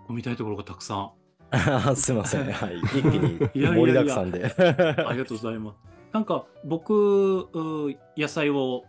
[0.09, 1.13] 込みたいところがたくさん。
[1.95, 4.45] すいません、はい、 一気に盛りだくさんで。
[4.45, 5.77] ありがとうございます。
[6.13, 8.85] なんか僕、う野菜を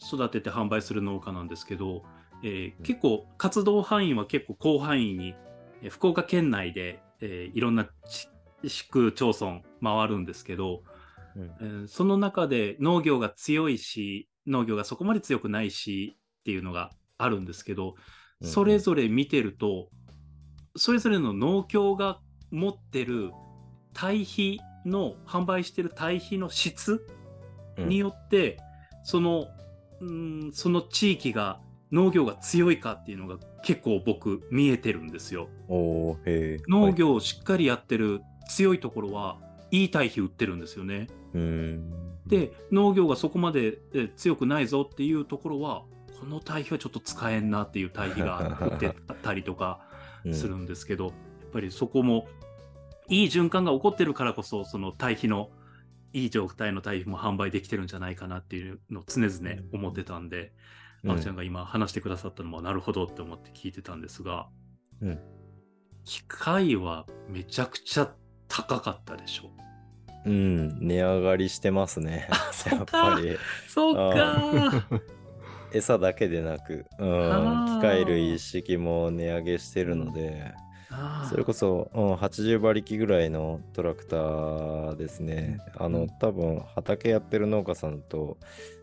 [0.00, 2.02] 育てて販売する農家なんですけど、
[2.42, 5.45] えー結構活動範囲は結構広範囲に、えー
[5.90, 8.28] 福岡県内で、えーいろんな地
[8.68, 10.82] 市区町村回るんですけど、
[11.36, 11.50] うん。
[11.60, 17.94] えーその中で農業が強いし農業がそこまで強くないしっていうのがあるんですけど、
[18.40, 18.48] うん。
[18.48, 19.88] それぞれ見てると
[20.76, 22.20] それぞれの農協が
[22.50, 23.32] 持ってる
[23.92, 27.06] 堆肥の販売してる堆肥の質
[27.78, 27.88] うん。
[27.88, 28.58] によって、
[29.04, 29.48] その
[30.00, 31.60] うんその地域が
[31.92, 35.48] 農業が強いかっていうのが結構僕見えてるんですよ。
[36.68, 39.38] 農業をしっかりやってる強いところは
[39.72, 41.08] いい堆肥売ってるんですよね。
[41.34, 41.92] うーん。
[42.28, 45.82] で農業がそこまでえ強くないぞっていうところは
[46.20, 49.80] この堆肥はちょっと使えんなっていう堆肥が売ってたりとか
[50.32, 51.14] するんですけど、やっ
[51.52, 52.28] ぱりそこも
[53.08, 55.50] いい循環が起こってるからこそその堆肥の
[56.12, 60.52] いい状態の堆肥も販売できてるんじゃないかなっていうのを常々思ってたんで、
[61.06, 61.10] うん。
[61.12, 64.48] あおちゃんが今話してくださったのもなるほどって思って聞いてたんですが、
[65.00, 65.18] うん。
[66.04, 68.12] 機械はめちゃくちゃ
[68.48, 69.50] 高かったでしょ。
[70.24, 72.28] うん、値上がりしてますね。
[72.70, 73.36] やっぱり。
[73.68, 74.84] そうか。
[75.72, 80.54] 餌だけでなく、うん、機械類一式も値上げしてるので、
[81.28, 85.58] それこそ、うん、80馬力ぐらいのトラクターですね。
[85.76, 86.08] あの、うん。
[86.18, 88.38] 多分畑やってる農家さんと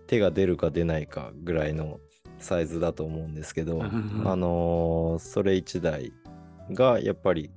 [0.07, 1.99] 手が出るか出ないかぐらいの
[2.43, 6.13] サイズだと思うんですけど、うんうんあのーそれ1台
[6.71, 7.51] がやっぱり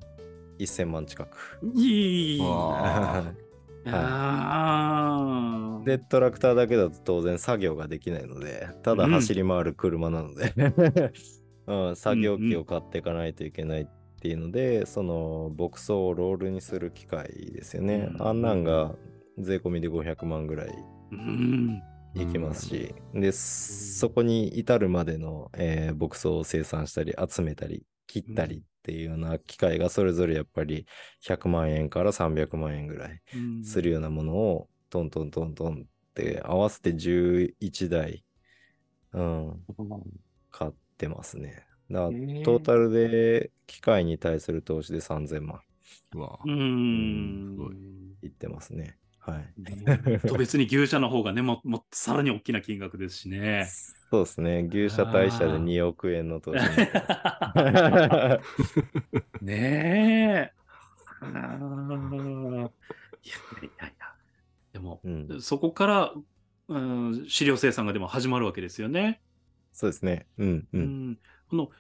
[0.59, 1.59] 1000万近く。
[1.75, 3.25] いいわ
[3.87, 5.85] あー。
[5.85, 10.53] で、トラクターだけだと当然作業ができないので、ただ走り回る車なので、
[11.67, 13.87] うん、 作業機を買っていかないといけないっ
[14.21, 18.09] ていうので、その牧草をロールにする機械ですよね。
[18.13, 18.27] うん。
[18.27, 18.97] あんなんが
[19.39, 20.69] 税込みで500万ぐらい。
[21.13, 21.81] うん。
[22.23, 30.87] いきますし、で、そこに至るまでの、えー牧草を生産したり、集めたり、切ったりっていうような機械がそれぞれやっぱり
[31.21, 33.21] 100万円から300万円ぐらい
[33.65, 38.25] するようなものをトントントントンって合わせて11台、
[39.13, 39.67] うん、
[40.51, 41.67] 買ってますね。
[41.91, 42.11] だから
[42.45, 45.61] トータルで機械に対する投資で3000万
[46.15, 46.51] うわう。
[46.51, 47.55] ん。
[47.55, 47.77] すごい
[48.23, 48.97] いってますね。
[49.27, 49.53] はい。
[49.61, 53.67] ね と別に牛舎の方がね、ももさらに大きな金額ですしね。
[54.11, 54.69] そうですね。
[54.71, 56.63] 牛舎大社であー2億円の投資。
[59.43, 60.53] ねえ。
[61.23, 61.31] いや
[63.63, 64.15] いやいや。
[64.73, 66.15] でも、うん、そこから、
[66.69, 69.21] うん、飼料生産がでも始まるわけですよね。
[69.73, 70.29] そうですね。
[70.39, 70.73] うんう。
[70.73, 71.73] うんんこの、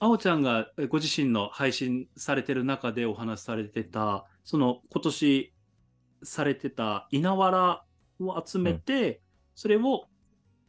[0.00, 5.54] あおちゃんがえご自身の配信されてる中でお話しされてた、その今年
[6.22, 7.84] されてた稲わら
[8.20, 9.22] を集めて、
[9.54, 10.08] それを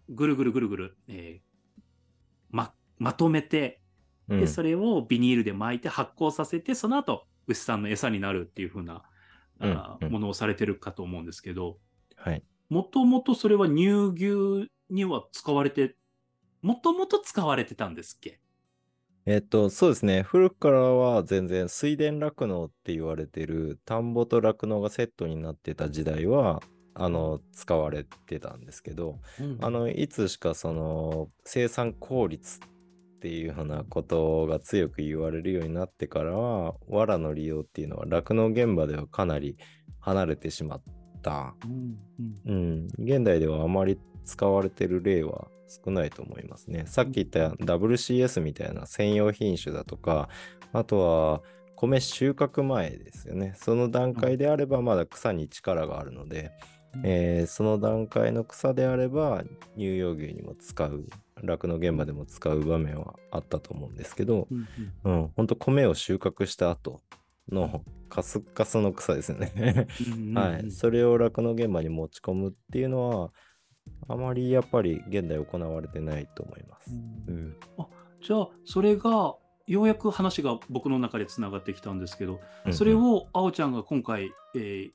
[0.09, 1.81] ぐるぐるぐるぐる、えー
[2.49, 3.81] ま、まとめて、
[4.27, 4.39] うん。
[4.39, 9.03] で、それをビニールで巻いて発酵させて、その後、牛さんの餌になるっていう風な、
[9.59, 11.79] あものをされてるかと思うんですけど、
[12.15, 12.43] はい。
[12.69, 15.95] もともとそれは乳牛には使われて、
[16.61, 18.39] もともと使われてたんですっけ？
[19.31, 20.23] えっと、そうですね。
[20.23, 26.63] 古くからは全然水田酪農って言われてる田んぼと酪農がセットになってた時代は、
[26.95, 29.19] あの、使われてたんですけど、
[29.61, 39.57] あの、いつしかその生産効率っていうふうなことが強く言われるようになってからは、藁の利用っていうのは酪農現場ではかなり
[39.99, 40.83] 離れてしまっ
[42.45, 46.83] うん、現代ではあまり使われてる例は少ないと思いますね。
[46.87, 50.29] さっき言った WCS みたいな専用品種だとか、
[50.73, 51.41] あとは
[51.75, 53.53] 米収穫前ですよね。
[53.55, 56.51] その段階であればまだ草に力があるので、
[56.95, 57.01] うん。
[57.05, 59.43] えーその段階の草であれば
[59.75, 61.05] 乳用牛にも使う、
[61.41, 64.67] 酪農現場でも使う場面はあったと思うんですけど、うん
[65.03, 65.47] うん、ほん。
[65.47, 67.01] と米を収穫した後
[67.51, 69.87] のカスッカスの草ですよね。
[70.15, 73.31] うんはい、それを酪農現場に持ち込むっていうのは、
[74.07, 76.91] あまりやっぱり現代行われてないと思います。
[77.27, 77.55] うん、
[78.21, 79.35] じゃあ、それが、
[79.67, 84.89] ようやく話が僕の中でつながってきたんですけど、うんそれをあおちゃんが今回、えー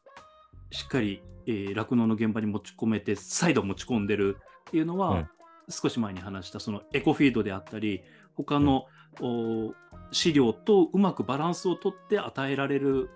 [0.70, 4.36] しっかりえー酪農、の現場に持ち込めて、再度持ち込んでる
[4.68, 5.28] っていうのは、うん。
[5.70, 8.02] 少し前に話したそのエコフィードであったり、
[8.34, 8.86] 他の、
[9.20, 9.74] お
[10.12, 13.10] 飼料とうまくバランスをとって与えられる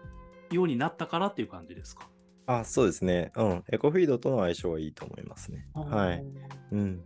[0.50, 2.08] ようになったからっていう感じですか？
[2.46, 3.32] あ、そうですね。
[3.36, 3.64] うん。
[3.70, 5.68] エコフィードとの相性はいいと思いますね。
[5.74, 6.24] はい。
[6.72, 7.04] うん。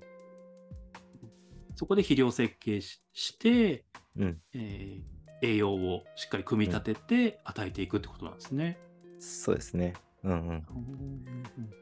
[1.75, 3.85] そこで肥料設計しして、
[4.17, 4.41] うん。
[4.55, 5.03] えー
[5.45, 8.79] 栄養をしっかり組み立てて与えていくってことなんですね。
[9.19, 9.95] そうですね。
[10.23, 10.39] うんうん。
[10.39, 10.65] うん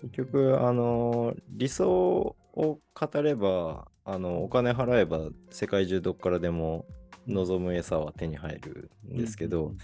[0.00, 6.86] 結局、あのー理想を語れば、あの、お金払えば世界中どっからでも
[7.30, 9.74] 望む餌は手に入るんですけど、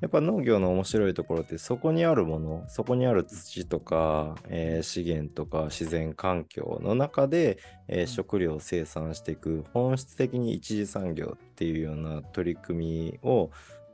[0.00, 13.50] やっぱ農業の面白いところってそこにあるものそこにある土とか、えー資源とか自然環境の中で、えー食料を生産していく本質的に一次産業っていうような取り組みを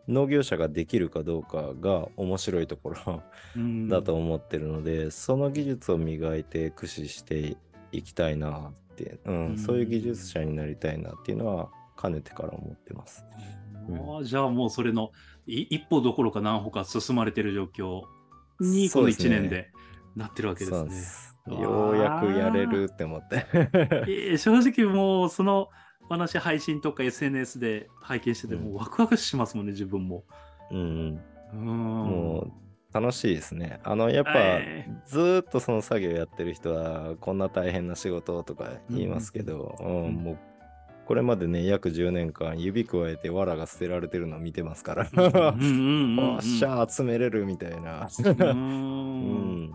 [0.08, 3.22] 農業者ができるかどうかが面白いところ
[3.56, 3.88] うん。
[3.88, 7.56] だと思ってるので、その技術を磨いて駆使して
[7.92, 9.58] いきたいなって、うんうん。
[9.58, 11.70] そういう技術者になりたいなっていうのは
[12.00, 13.24] かねてから思ってます。
[13.88, 15.10] あーじゃあもうそれの
[15.46, 18.02] い一歩どころか何歩か進まれてる状況
[18.60, 19.70] にこの1そうですね年で
[20.16, 21.60] なってるわけですね。
[21.60, 23.46] ようやくやれるって思って。
[23.52, 25.68] えー正直もうその
[26.08, 30.24] 話配信とか SNS で拝見しててうんもうワクワクしますもんね自分も。
[30.70, 31.20] うん、
[31.52, 32.52] うんもう
[32.92, 33.78] 楽しいですね。
[33.84, 40.38] あの、やっぱ、はいずーっとその作業やってる人は、こんな大変な仕事とか言いますけど、うんうんもう、
[41.10, 48.06] これまでね、約10年間、指くわえて藁が捨てられてるのを見てますから、うんうんうんうん おっしゃ、集めれるみたいな。
[48.06, 49.64] ううん。
[49.64, 49.70] ん、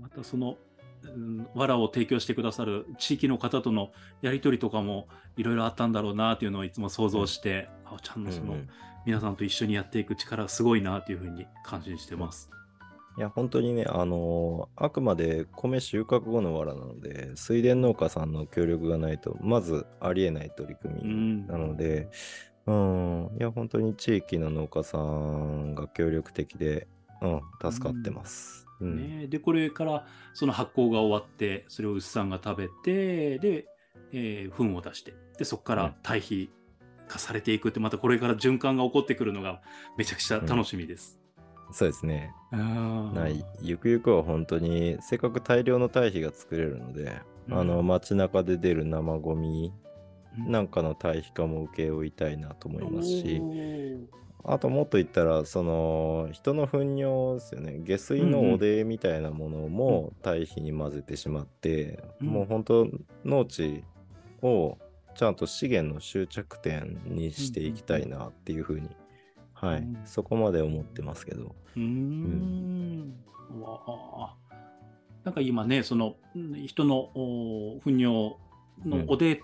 [0.00, 0.56] またその、
[1.02, 3.90] うん、藁を提供してくださる地域の方との
[4.20, 8.68] やり取りとかもいろいろあったんだろうなっていうのをいつも想像して、あおちゃんのその、うん
[9.04, 12.48] 皆さんと一緒にやっていく力すごいなっていうふうに感心してます。
[13.18, 22.08] いや、本当にね、あのーあくまで米収穫後の藁なので、水田農家さんの協力がないと、まずありえない取り組みうんなので、
[22.66, 26.88] うん、いや、本当に地域の農家さんが協力的で、
[27.20, 27.40] うん、
[27.72, 28.66] 助かってます。
[28.80, 29.20] うん。
[29.20, 33.66] ね、でこれからその発酵が終わってそれを牛さんが食べてで、
[34.12, 36.50] えー糞を出してでそこから堆肥
[37.08, 39.62] 化されていくってまたこれから循環が起こってくるのが
[39.96, 41.21] めちゃくちゃ楽しみです。
[41.72, 42.34] そうですね。
[42.50, 47.58] ないゆくゆくは本当にせっかく大量の堆肥が作れるので、うん。
[47.58, 49.72] あの街中で出る生ゴミ
[50.38, 50.52] うん。
[50.52, 54.06] なんかの堆肥化も請け負いたいなと思いますしおー。
[54.44, 57.78] あともっと言ったらその人の糞尿ですよね。
[57.84, 62.26] 下水のおでみたいなものも堆肥に混ぜてしまって、うん。
[62.28, 62.88] もう本当
[63.24, 63.84] 農地
[64.42, 64.78] を
[65.14, 68.88] ちゃんと資源の終着点にしていきたいなっていうふうに、
[69.62, 71.54] はい、うんそこまで思ってますけど。
[71.76, 73.14] うーん。
[73.54, 74.34] うわあ
[75.24, 78.36] なんか今ね、そのうん人のお糞尿
[78.84, 79.40] のおで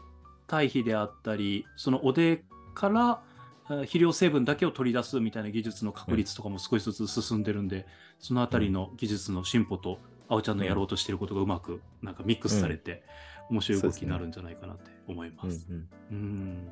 [0.49, 2.45] 堆肥であったり、そのおで
[2.75, 3.23] からあ
[3.69, 7.87] 肥料成分だけを取り出すみたいな技術の確率とかも少しずつ進んでるんで、
[8.19, 9.99] そのあたりの技術の進歩と、
[10.29, 13.05] あおちゃんのやろうとしていることがうまくなんかミックスされて、
[13.51, 15.67] 面白い動きになるんじゃないかなって思います。
[15.71, 16.69] うんうんうん。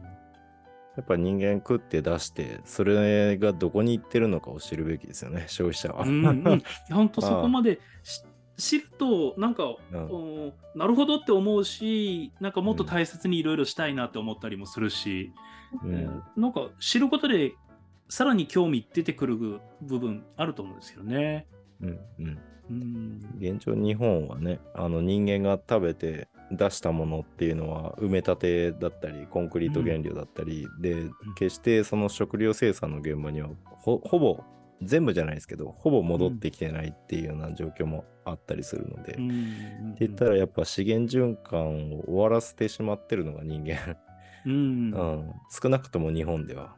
[0.97, 6.05] やっぱ人間食って出して、それがどこに行ってるのかを知るべきですよね、消費者は。
[6.05, 8.23] うんうん、 本当そこまでし
[8.57, 9.99] 知るとなんか、うん。
[10.11, 15.33] おなるほどって思うしなんかもっと大切にいろいろしたいなって思ったりもするし、
[15.85, 15.95] うん。
[15.95, 17.53] えーなんか知ることで
[18.09, 19.61] さらに興味出てくる部
[19.99, 21.47] 分あると思うんですよね。
[21.81, 22.39] うんうん
[22.71, 23.21] うん。
[23.39, 33.49] 現状、日本はね、あの人間が食べて出したものっていうのは埋め立てだったり、コンクリート原料だったり、で、決してその食料生産の現場には
[33.79, 34.43] ほほぼ、
[34.83, 39.93] 全部じゃないですけど、ほぼ戻ってきてないっていうような状況もあったりするので、うん。
[39.93, 43.97] って言ったらやっぱ資源循環を終わらせてしまってるのが人間、
[44.45, 44.53] うん。
[44.53, 46.77] うん、少なくとも日本では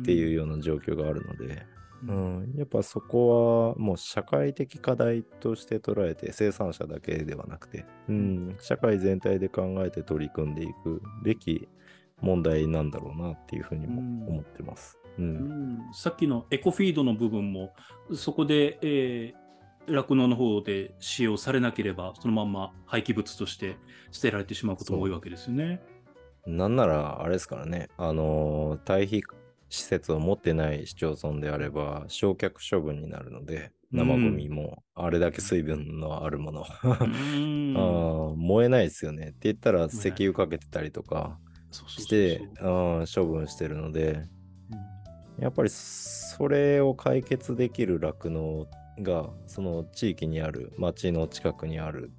[0.00, 1.66] っていうような状況があるので、
[2.08, 2.54] ううん。
[2.54, 11.68] ん、やっぱそこはもう社会的課題として捉えて生産者だけではなくて、うん、社会全体で考えて取り組んでいくべき
[12.20, 14.98] 問題なんだろうなっていうふうにも思ってます。
[15.18, 15.78] う、うん。
[15.78, 17.74] んさっきのエコフィードの部分も
[18.14, 23.76] そこで、えー、酪農の方で使用されなければそのまんま廃棄物として
[24.12, 25.82] 捨てられてしまうことも多いわけですよね。
[26.46, 29.22] なんならあれですからね、あのー堆肥
[29.74, 37.74] 施設を持ってない市町村であれば焼却処分になるので生ゴミもあれだけ水分のあるもの、 うん。
[37.76, 39.28] あー燃えないですよね。
[39.28, 41.38] って言ったら石油かけてたりとか
[41.70, 42.68] してう
[43.02, 44.26] ん処分してるので
[45.38, 48.66] やっぱりそれを解決できる酪農
[49.00, 52.12] がその地域にある町の近くにある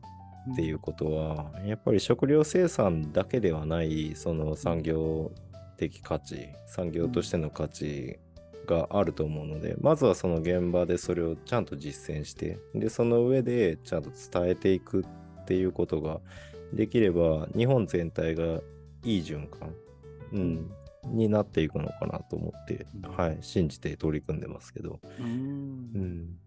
[0.54, 5.32] っていうことはやっぱり食料生産だけではないその産業
[5.76, 8.20] 的価値産業としての価値
[8.66, 16.20] があると思うのでまずはその現場でそれをちゃんと実践してでその上でちゃんと伝えていくっていうことが
[16.74, 18.62] できれば日本全体が
[19.04, 19.74] いい循環、
[20.34, 20.72] うん、
[21.06, 23.16] になっていくのかなと思って、うん。
[23.16, 25.26] はい、信じて取り組んでますけど、うん。
[25.26, 26.38] うん、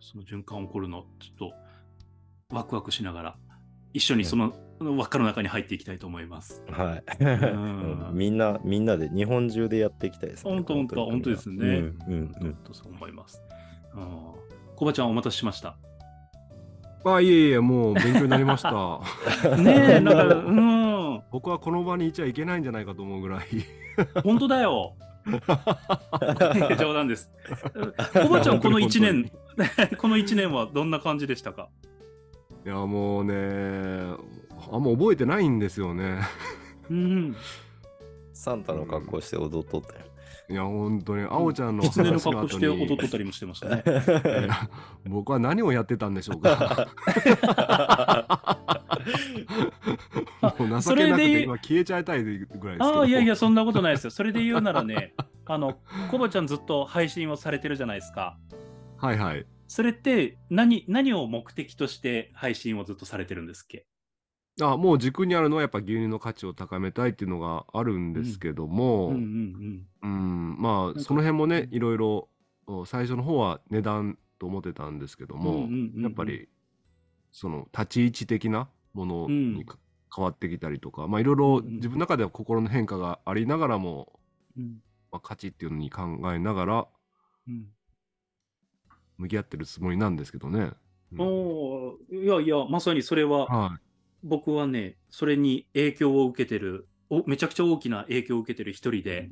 [0.00, 1.52] その循環起こるのちょっと
[2.54, 3.36] ワクワクしながら
[3.92, 6.62] 一緒にその輪っかの中に入っていきたいと思います。
[6.70, 10.50] はい、んみんなみんなで日本中でやっていきたいですね。
[10.50, 13.42] 本当本当本当ですねうんうんうん本当そう思います。
[13.94, 14.06] うん
[14.76, 15.76] コバちゃんお待たせしました。
[17.04, 19.00] あいえいえもう勉強になりました
[19.58, 23.46] ねえなんかうん僕はこの場にいちゃいけないんじゃないかと思うぐらい
[24.22, 24.94] 本当だよ。
[26.78, 27.30] 冗談です。
[28.12, 29.30] コバちゃんこの1年
[29.98, 31.68] この1年はどんな感じでしたか？
[32.64, 33.34] いやもうね
[34.70, 36.20] あんま覚えてないんですよね
[36.90, 37.36] うん。
[38.32, 40.00] サンタの格好して踊っとったよ。
[40.48, 43.84] いや本当にあおちゃんの狐の格好して踊っとったりもしてましたね。
[45.06, 46.88] 僕は何をやってたんでしょうか
[50.58, 54.10] もう情けなくて今消えちゃいたいぐらいですけどああ、いやいや、そんなことないですよ。
[54.10, 55.14] それで言うならね、
[55.46, 55.78] あの、
[56.10, 58.36] コバちゃんずっと配信をされてるじゃないですか。
[58.96, 63.86] はいはいそれって何、何を目的として配信をずっとされてるんですっけ？
[64.60, 72.28] あもう軸にあるのはやっぱ牛乳の価値を高めたいっていうのがあるんですけども、うんうんうん、まあその辺もねいろいろ
[72.66, 75.40] お最初の方は値段と思ってたんですけどうん。
[75.40, 76.50] も、やっぱ、り
[77.30, 79.54] その立ち位置的なものうん。
[79.54, 79.78] にか
[80.14, 84.20] 変わってきたりとか、まあいろいろ自分の中では心の変化がありながらも、
[84.54, 84.82] うん。
[85.10, 86.86] まあ、価値っていうのに考えながら
[87.48, 87.68] うん
[89.22, 90.60] 向き合ってるつもりなんですけどね。
[90.60, 93.78] うんおーいやいや、まさにそれは、は
[94.22, 99.28] 僕はね、それに影響を受けてる、おめちゃくちゃ大きな影響を受けてる一人で、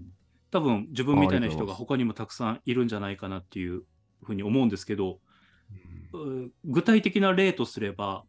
[0.50, 3.84] 多分自分みたいな人が他にもたくさんいるんじゃないかなっていう
[4.22, 5.20] ふうに思うんですけど、
[6.12, 8.24] う具体的な例とすれば、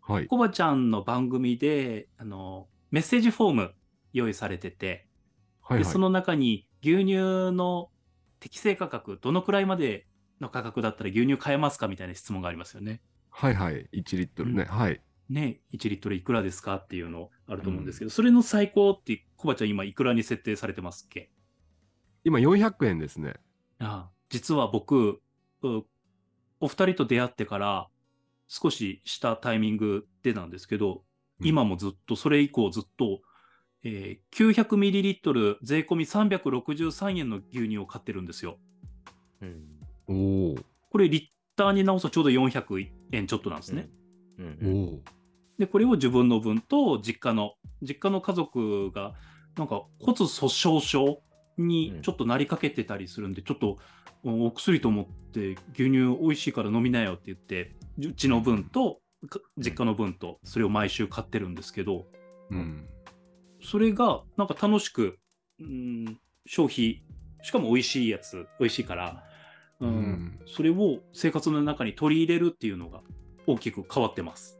[0.00, 0.26] はい。
[0.26, 3.74] コバちゃんの番組で、あの、メッセージフォーム
[4.12, 5.06] 用意されてて、
[5.60, 5.84] はい、はい。
[5.84, 7.90] でその中に牛乳の
[8.40, 10.07] 適正価格、どのくらいまで
[10.40, 13.00] の価格だったら牛乳買えますかみたいな質問がありますよね。
[13.30, 13.88] はいはい。
[13.92, 14.62] 1リットルね。
[14.62, 15.00] うんはい。
[15.28, 21.30] ね、1リットルいくらですかっていうのあると思うんですけど、それの最高って、コバちゃん今いくらに設定されてますっけ？
[22.24, 23.34] 今400円ですね。
[23.78, 25.20] ああ実は僕、
[25.62, 25.84] う
[26.60, 27.88] お二人と出会ってから
[28.48, 31.04] 少ししたタイミングでなんですけど、
[31.40, 33.20] うん今もずっと、それ以降ずっと、
[33.84, 38.58] えー、900ml 税込み363円の牛乳を買ってるんですよ。
[39.40, 39.77] うん
[40.08, 40.54] おお。
[40.90, 41.22] これリッ
[41.56, 43.88] ターに直すとちょうど400円ちょっとなんですね。
[44.38, 45.18] うんおお。
[45.58, 49.14] で、これを自分の分と実家の、実家の家族が、
[49.56, 51.20] なんか骨粗鬆症
[51.56, 53.78] にちょっとなりかけてたりするんで、ちょっと
[54.24, 62.06] おお薬と思って牛乳美味しいから飲みなよって言って、うちの分とか実家の分とそれを毎週買ってるんですけど、
[62.50, 62.86] うん。
[63.62, 65.18] それがなんか楽しく、
[65.60, 67.02] うん、消費、
[67.42, 69.24] しかも美味しいやつ、美味しいから、
[69.80, 73.02] うんうんそれを生活の中に取り入れるっていうのが
[73.46, 74.58] 大きく変わってます。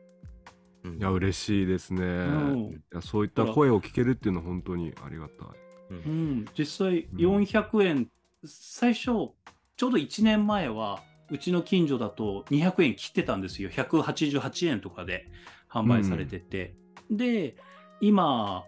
[0.85, 2.05] うんいや、嬉しいですね。
[2.05, 5.49] んいやそういった声を聞けるっていうのは本当にありがたい。
[5.91, 8.09] うん、実際うん400円、
[8.45, 9.33] 最初、ちょ
[9.89, 13.71] うど1年前は、うちの近所だと200円切ってたんですよ。
[13.71, 15.27] 188円とかで
[15.71, 16.75] 販売されてて。
[17.11, 17.57] で、
[18.01, 18.65] 今、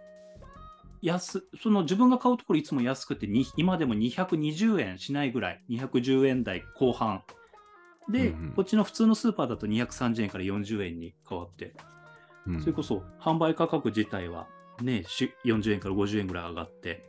[1.03, 7.23] 安、その自分が買うところいつも安くてに、今でも220円しないぐらい、210円台後半。
[8.11, 8.53] で、うんうん。
[8.53, 11.75] こっちの普通のスーパーだと230円から40円に変わって、
[12.47, 12.61] うん。
[12.61, 14.47] それこそ販売価格自体は
[14.83, 17.05] ね、し40円から50円ぐらい上がって、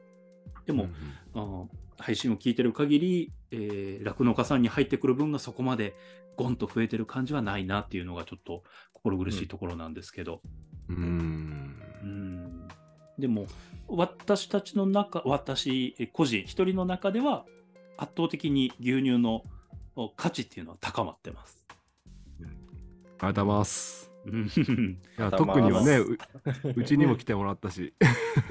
[0.65, 0.89] でも、
[1.33, 5.95] あの配信を聞いてる限り、えー酪農家さんに入ってくる分がそこまで
[6.37, 8.63] ゴンと増えてる感じはないなっていうのがちょっと
[8.93, 10.41] 心苦しいところなんですけど、
[10.89, 10.95] うん。
[10.95, 11.50] うんうん
[13.21, 13.45] でも
[13.87, 17.45] 私たちの中、私え個人一人の中では
[17.97, 19.43] 圧倒的に牛乳の
[19.95, 21.65] お価値っていうのは高まってます。
[22.39, 24.11] ありがとうございます。
[24.25, 26.17] う んいや頭特にはね、はう
[26.75, 27.93] うちにも来てもらったし。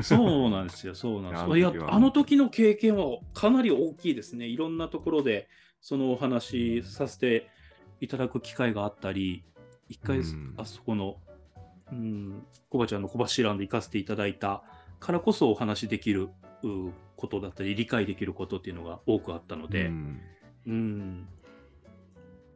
[0.02, 1.56] そうなんですよ、そうなんですよ。
[1.56, 4.46] いやあの時、はあの時の経験はかなり大きいですね。
[4.46, 5.48] いろんなところで
[5.80, 7.48] そのお話させて
[8.00, 9.44] いただく機会があったり、
[9.88, 11.16] 一回、うんあそこの、
[11.92, 14.62] うん、コバちゃんの小橋ランド行かせていただいた
[14.98, 16.28] からこそお話しできる
[16.62, 20.20] うことだったり、理解できることっていうのが多くあったので、うん
[20.66, 21.28] うん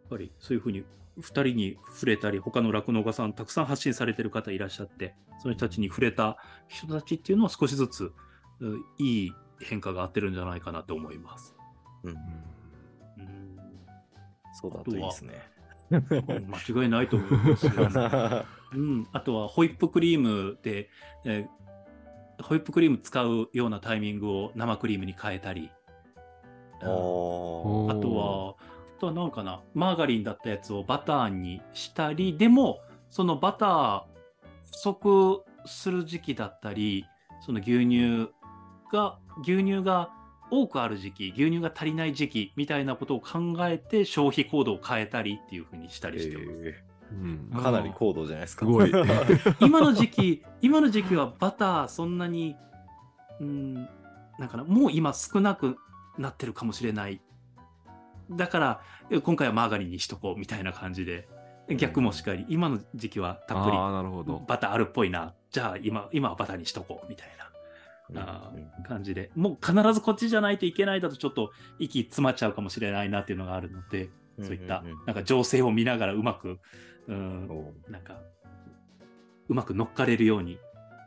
[0.05, 0.85] やっぱりそういうふうに
[1.18, 6.37] 2人に触れたり、他の酪農家さん、たくさん発信されてる方いらっしゃって、その人たちに触れた
[6.68, 8.12] 人たちっていうのは少しずつ
[8.61, 11.55] ういい変化があってるんじゃないかなと思います。
[12.03, 12.16] うんうん
[14.53, 15.35] そうだといいですね。
[15.91, 17.72] 間違いないと思いますよ、
[18.74, 20.91] うん、あとはホイップクリームで、
[21.24, 21.64] えー
[22.43, 25.70] ホイップクリーム使うようなタイミングを生クリームに変えたり、
[26.82, 26.89] うん。
[27.91, 28.55] あとは、
[28.99, 32.80] あとはなんかな、マーガリンだったやつをバターにしたり、でも、
[33.11, 34.03] そのバター
[34.72, 37.07] 不足する時期だったり、
[37.41, 38.30] その牛乳
[38.93, 40.11] が、牛乳が
[40.63, 46.49] 多くある時期、牛乳が足りない時期みたいなことを考えて消費行動を変えたりっていうふうにしたりしてます。
[46.65, 48.67] えうんーかなり高度じゃないですか。
[48.67, 48.91] すごい
[49.61, 52.57] 今の時期、今の時期はバターそんなに、
[53.41, 53.75] うん、
[54.39, 55.77] なんかな、もう今少なく
[56.19, 57.21] なってるかもしれない。
[58.31, 58.81] だから、
[59.11, 61.29] え今回はマーガリンにしとこうみたいな感じで、
[61.69, 64.43] 逆もしかり、今の時期はたっぷりああ、なるほど。
[64.47, 65.35] バターあるっぽいな。
[65.51, 67.45] じゃあ今、今はバターにしとこうみたいな。
[68.15, 76.59] あー感じで、もう必ずこっちじゃないといけないだとちょっと息詰まっちゃうかもしれないなっていうのがあるので、そういったなんか情勢を見ながらうまく、
[77.09, 78.19] うん、おなんか、
[79.49, 80.59] うまく乗っかれるように、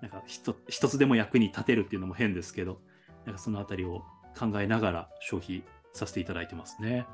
[0.01, 2.79] なんか一一つでも役に立てるっていうのも変ですけど、
[3.25, 4.03] なんかそのあたりを
[4.37, 7.05] 考えながら消費させていただいてますね。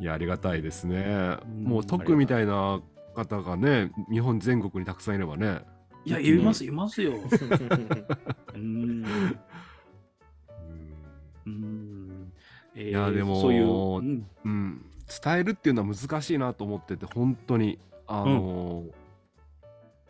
[0.00, 1.38] いや、ありがたいですね。
[1.44, 2.80] うんもう特みたいな
[3.14, 5.62] 方がね、日本全国にたくさんいればね。
[6.08, 7.14] いや、います、いますよ。
[8.54, 9.04] うん。
[11.46, 12.32] うん。
[12.74, 14.84] えーいやでもそういう、うんうん、
[15.22, 17.78] 伝えるっていうのは難しいなと思ってて、本当に。
[18.06, 18.92] あのー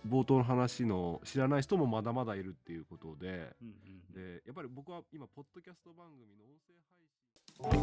[0.07, 7.78] 冒頭の話の知らない人もまだまだいるっていうことで、うんうんでやっぱり僕は今、ポッドキャスト番組の音声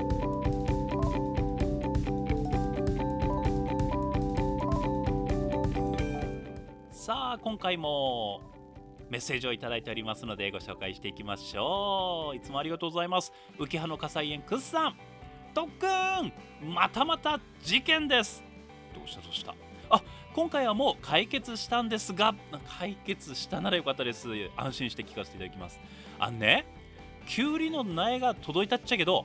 [0.00, 0.19] 配信。
[7.00, 8.42] さあ今回も
[9.08, 12.36] メッセージをいただいておりますのでご紹介していきましょう。
[12.36, 13.32] いつもありがとうございます。
[13.58, 14.96] 浮葉の火災園くっさん
[15.54, 16.30] 特訓
[16.62, 18.44] またまた事件です。
[18.94, 19.54] どうしたどうした？
[19.88, 20.02] あ
[20.34, 22.34] 今回はもう解決したんですが
[22.78, 24.28] 解決したならよかったです。
[24.54, 25.80] 安心して聞かせていただきます。
[26.18, 26.66] あのね？
[27.26, 29.24] きゅうりの苗が届いたっちゃけど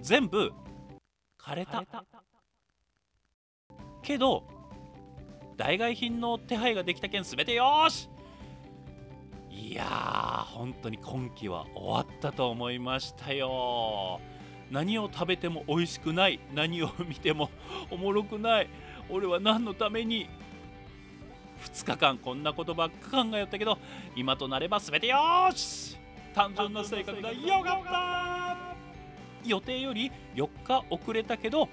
[0.00, 0.52] 全部
[1.40, 1.84] 枯れた。
[4.02, 4.57] けど
[5.58, 8.08] 代替品の手配ができたけん全てよし。
[9.50, 14.20] いやー本当に今季は終わったと思いましたよ。
[14.70, 16.38] 何を食べても美味しくない。
[16.54, 17.50] 何を見ても
[17.90, 18.68] おもろくない。
[19.10, 20.30] 俺は何のために
[21.64, 23.78] 2日間こんなことばっか考えたけど
[24.14, 25.16] 今となれば全てよ
[25.56, 25.98] し。
[26.36, 28.56] 単純な性格がよかった。
[29.44, 31.68] 予定より4日遅れたけど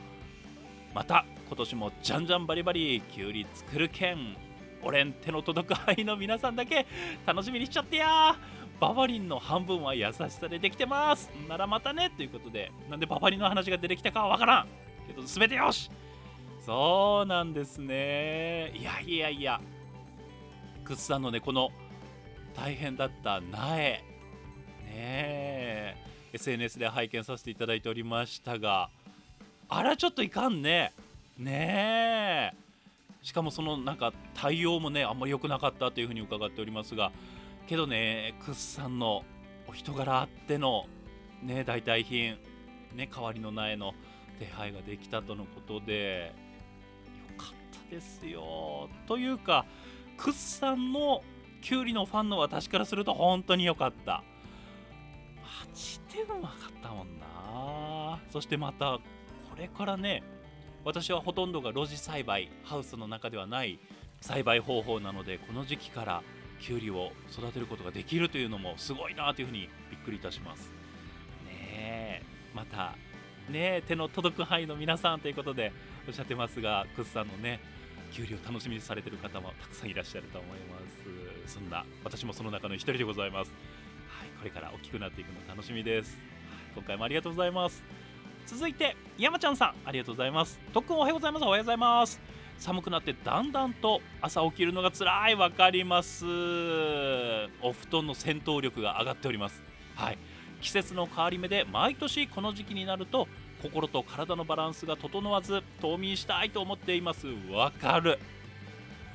[0.95, 4.37] また今年もじゃんじゃんバリバリきゅうり作るけん
[4.81, 6.87] 俺ん手の届く範囲の皆さんだけ
[7.25, 8.37] 楽しみにしちゃってや。
[8.79, 11.29] バファリンの半分は優しさでできてます。
[11.49, 12.11] ならまたね。
[12.15, 14.67] ということでなんでバファリンの話が出てきたかはわからん。
[15.05, 15.91] けど全てよし。
[16.65, 18.71] そうなんですね。
[18.73, 19.59] いやいやいや。
[20.85, 21.71] クッさんのねこの
[22.55, 23.57] 大変だった苗。
[23.57, 24.01] ね
[24.87, 25.95] え。
[26.31, 28.89] SNS で拝見させていただいておりましたが
[29.69, 30.93] あらちょっといかんね。
[31.37, 32.65] ねえ。
[33.23, 37.11] しかもそのなんか対応もねあんまり良くなかったというふうに伺っておりますが。
[37.67, 39.23] けどねクッさんの
[39.67, 40.85] お人柄あっての
[41.41, 42.37] ね代替品
[42.93, 43.95] ね代わりの苗の
[44.37, 46.31] 手配ができたとのことで
[47.31, 47.49] よかっ
[47.87, 48.89] たですよ。
[49.07, 49.65] というか
[50.17, 51.23] クッさんの
[51.61, 54.23] キュウリのファンの私からすると本当に良かった。
[55.73, 56.51] 8点分かっ
[56.83, 58.19] たもんな。
[58.29, 58.99] そしてまた
[59.55, 60.21] これからね
[60.83, 63.79] 私はほとんどが露地栽培ハウスの中ではない
[64.19, 66.23] 栽培方法なのでこの時期から
[66.59, 70.71] キュウリを育てることができるというのもすごいなというふうにびっくりいたします。
[71.45, 72.21] ねえ
[72.53, 72.95] また
[73.49, 75.71] ね手の届く範囲の皆さんということで
[76.05, 77.61] おっしゃってますがクスさんのね
[78.11, 80.79] キュウリを楽しみにされてる方もたくさんいらっしゃると思いま
[81.47, 81.53] す。
[81.53, 83.53] そんな私もその中の一人でございます。
[84.09, 86.17] はいこれから大きくなっていくの楽しみです。
[86.73, 88.04] 今回もありがとうございます。
[88.45, 90.59] 続いて山ちゃんさんありがとうございます。
[90.71, 91.45] 特訓おはようございます。
[91.45, 92.21] おはようございます
[92.59, 95.35] 寒くなってだんだんと朝起きるのが辛い。
[95.35, 96.25] わかります。
[97.61, 99.63] お布団の戦闘力が上がっております。
[99.95, 100.17] はい。
[100.61, 103.27] 季節の変わり目で毎年この時期になると
[103.63, 107.27] 心と体のバランスが整わず冬眠したいと思っています。
[107.51, 108.19] わかる。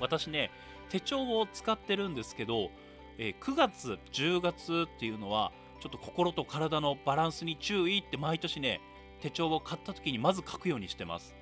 [0.00, 0.50] 私ね
[0.88, 2.70] 手帳を使ってるんですけど、
[3.16, 8.80] え9月10月っていうのはちょっと心と体のバランスに注意って毎年ね
[9.20, 11.34] 手帳を買った時にまず書くようにしてます。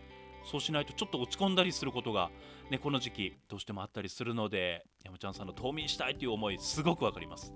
[0.44, 2.30] そうしないとちょっと落ち込んだりすることが
[2.70, 7.52] ねこの時期どうしてもあったりするので山ちゃんさんの冬眠したいという思いすごくわかります。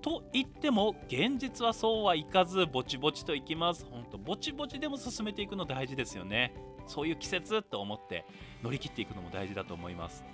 [0.00, 3.84] と言っても現実はそうはいかずぼちぼちといきます。
[3.84, 6.54] ほんとぼちぼちでも進めていくの大事ですよね。
[6.86, 8.24] そういう季節と思って
[8.62, 10.24] 乗り切っていくのも大事だと思います。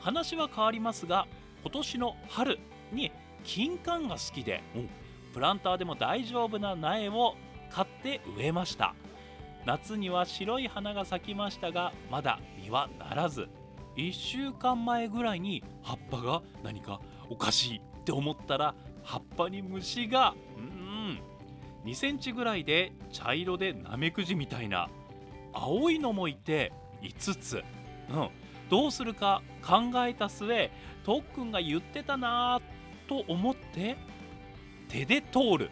[0.00, 1.28] 話は変わりますが
[1.62, 2.58] 今年の春
[2.92, 3.12] に
[3.44, 4.60] 金柑が好きで
[5.32, 7.36] プランターでも大丈夫な苗を
[7.72, 8.94] 買って植えました。
[9.64, 13.48] 夏には白い花が咲きましたがまだ実はならず。
[13.96, 21.18] 1週間前ぐらいに葉っぱが何かおかしいって思ったら葉っぱに虫がうん
[21.84, 24.88] 2センチぐらいで茶色でナメクジみたいな
[25.52, 27.62] 青いのもいて5つ、
[28.08, 28.28] うん、
[28.70, 30.70] どうするか考えた末
[31.04, 33.96] とっくんが言ってたなぁと思って
[34.88, 35.70] 手で通る。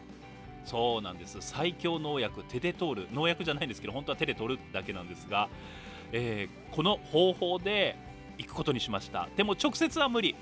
[0.70, 1.38] そうなんです。
[1.40, 3.08] 最強農薬手で通る。
[3.12, 5.48] 農薬じゃないんですけど本当は手で取るだけなんですが、
[6.12, 7.96] えーこの方法で
[8.38, 9.28] 行くことにしました。
[9.36, 10.36] でも直接は無理。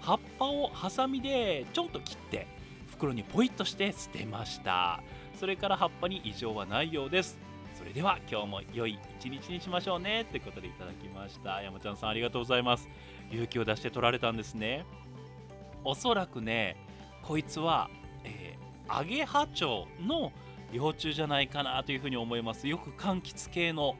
[0.00, 2.46] 葉っぱをハサミでちょんと切って
[2.86, 5.02] 袋にポイッとして捨てました。
[5.38, 7.38] それから葉っぱに異常はないようです。
[7.76, 10.22] それでは今日も良い一日にしましょうね。
[10.22, 11.60] ってことでいただきました。
[11.60, 12.88] 山ちゃんさんありがとうございます。
[13.30, 14.86] 勇気を出して取られたんですね。
[15.84, 16.76] おそらくね
[17.22, 17.90] こいつは、
[18.24, 18.57] えー
[18.88, 20.32] アゲハチョウの
[20.72, 22.66] 幼虫じゃないかなというふうに思います。
[22.68, 23.96] よく柑橘系の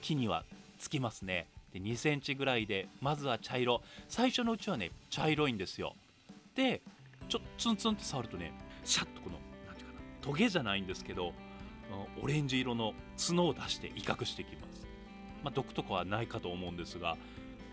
[0.00, 0.44] 木には
[0.78, 1.46] つきますね。
[1.72, 3.82] で2センチぐらいでまずは茶色。
[4.08, 5.94] 最初のうちはね茶色いんですよ。
[6.54, 6.80] で
[7.28, 8.52] ちょっとツンツンって触るとね
[8.84, 11.32] シャッとこのなんていうかなトゲじゃないんですけど
[12.22, 14.86] オレンジ色の角を出して威嚇してきます。
[15.42, 17.16] まあ毒とかはないかと思うんですが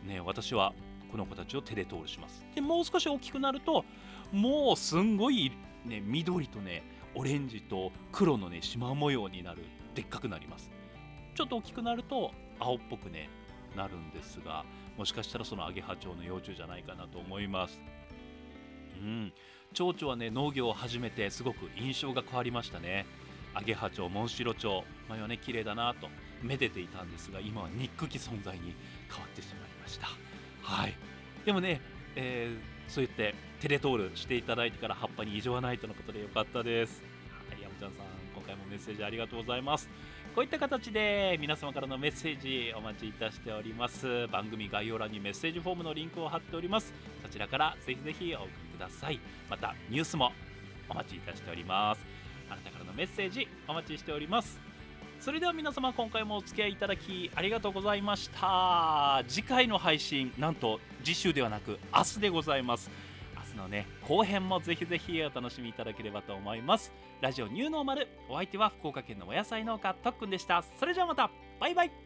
[0.05, 0.73] ね私は
[1.11, 2.43] この子たちを手で通るします。
[2.53, 3.86] でもう少し大きくなると
[4.32, 5.51] もうすんごい
[5.86, 6.84] ね緑とね
[7.16, 9.64] オレンジと黒のね縞模様になる
[9.94, 10.70] でっかくなります。
[11.34, 13.30] ちょっと大きくなると青っぽくね
[13.76, 14.64] なるんですが
[14.98, 17.80] もしかしたらそのアゲハチョウの幼虫じゃないかなと思います。
[19.02, 19.34] うん。
[19.74, 23.06] 町長はね農業を始めてすごく印象が変わりましたね。
[23.54, 26.08] アゲハ町モンシロ町前はね綺麗だなと
[26.42, 28.74] めでていたんですが今は憎き存在に
[29.10, 30.08] 変わってしまいました。
[30.62, 30.94] はい。
[31.46, 31.82] でもね、
[32.16, 37.04] えーそう言ってテレトールしていただいてから葉っぱに異常はないとのことでよかったです。
[37.50, 38.06] はい山ちゃんさん
[38.36, 39.90] 今回もメッセージありがとうございます。
[40.36, 44.28] こういった形で皆様からのメッセージお待ちいたしております。
[44.28, 46.94] 番組概要欄にメッセージフォームのリンクを貼っております。
[47.24, 49.20] そちらからぜひぜひお送りください。
[49.50, 50.34] またニュースも
[50.90, 52.06] お待ちいたしております。
[52.50, 54.64] あなたからのメッセージお待ちしております。
[55.26, 59.23] それでは皆様今回もお付き合いいただきありがとうございました。
[59.28, 62.91] 次回の配信なんと次週ではなく明日でございます。
[63.36, 66.93] 明日のね後編もぜひぜひお楽しみいただければと思います。
[67.21, 70.63] ラジオニューノーマルお相手は福岡県のお野菜農家とっくんでした。
[70.80, 71.32] それじゃあまた。
[71.59, 72.05] バイバイ。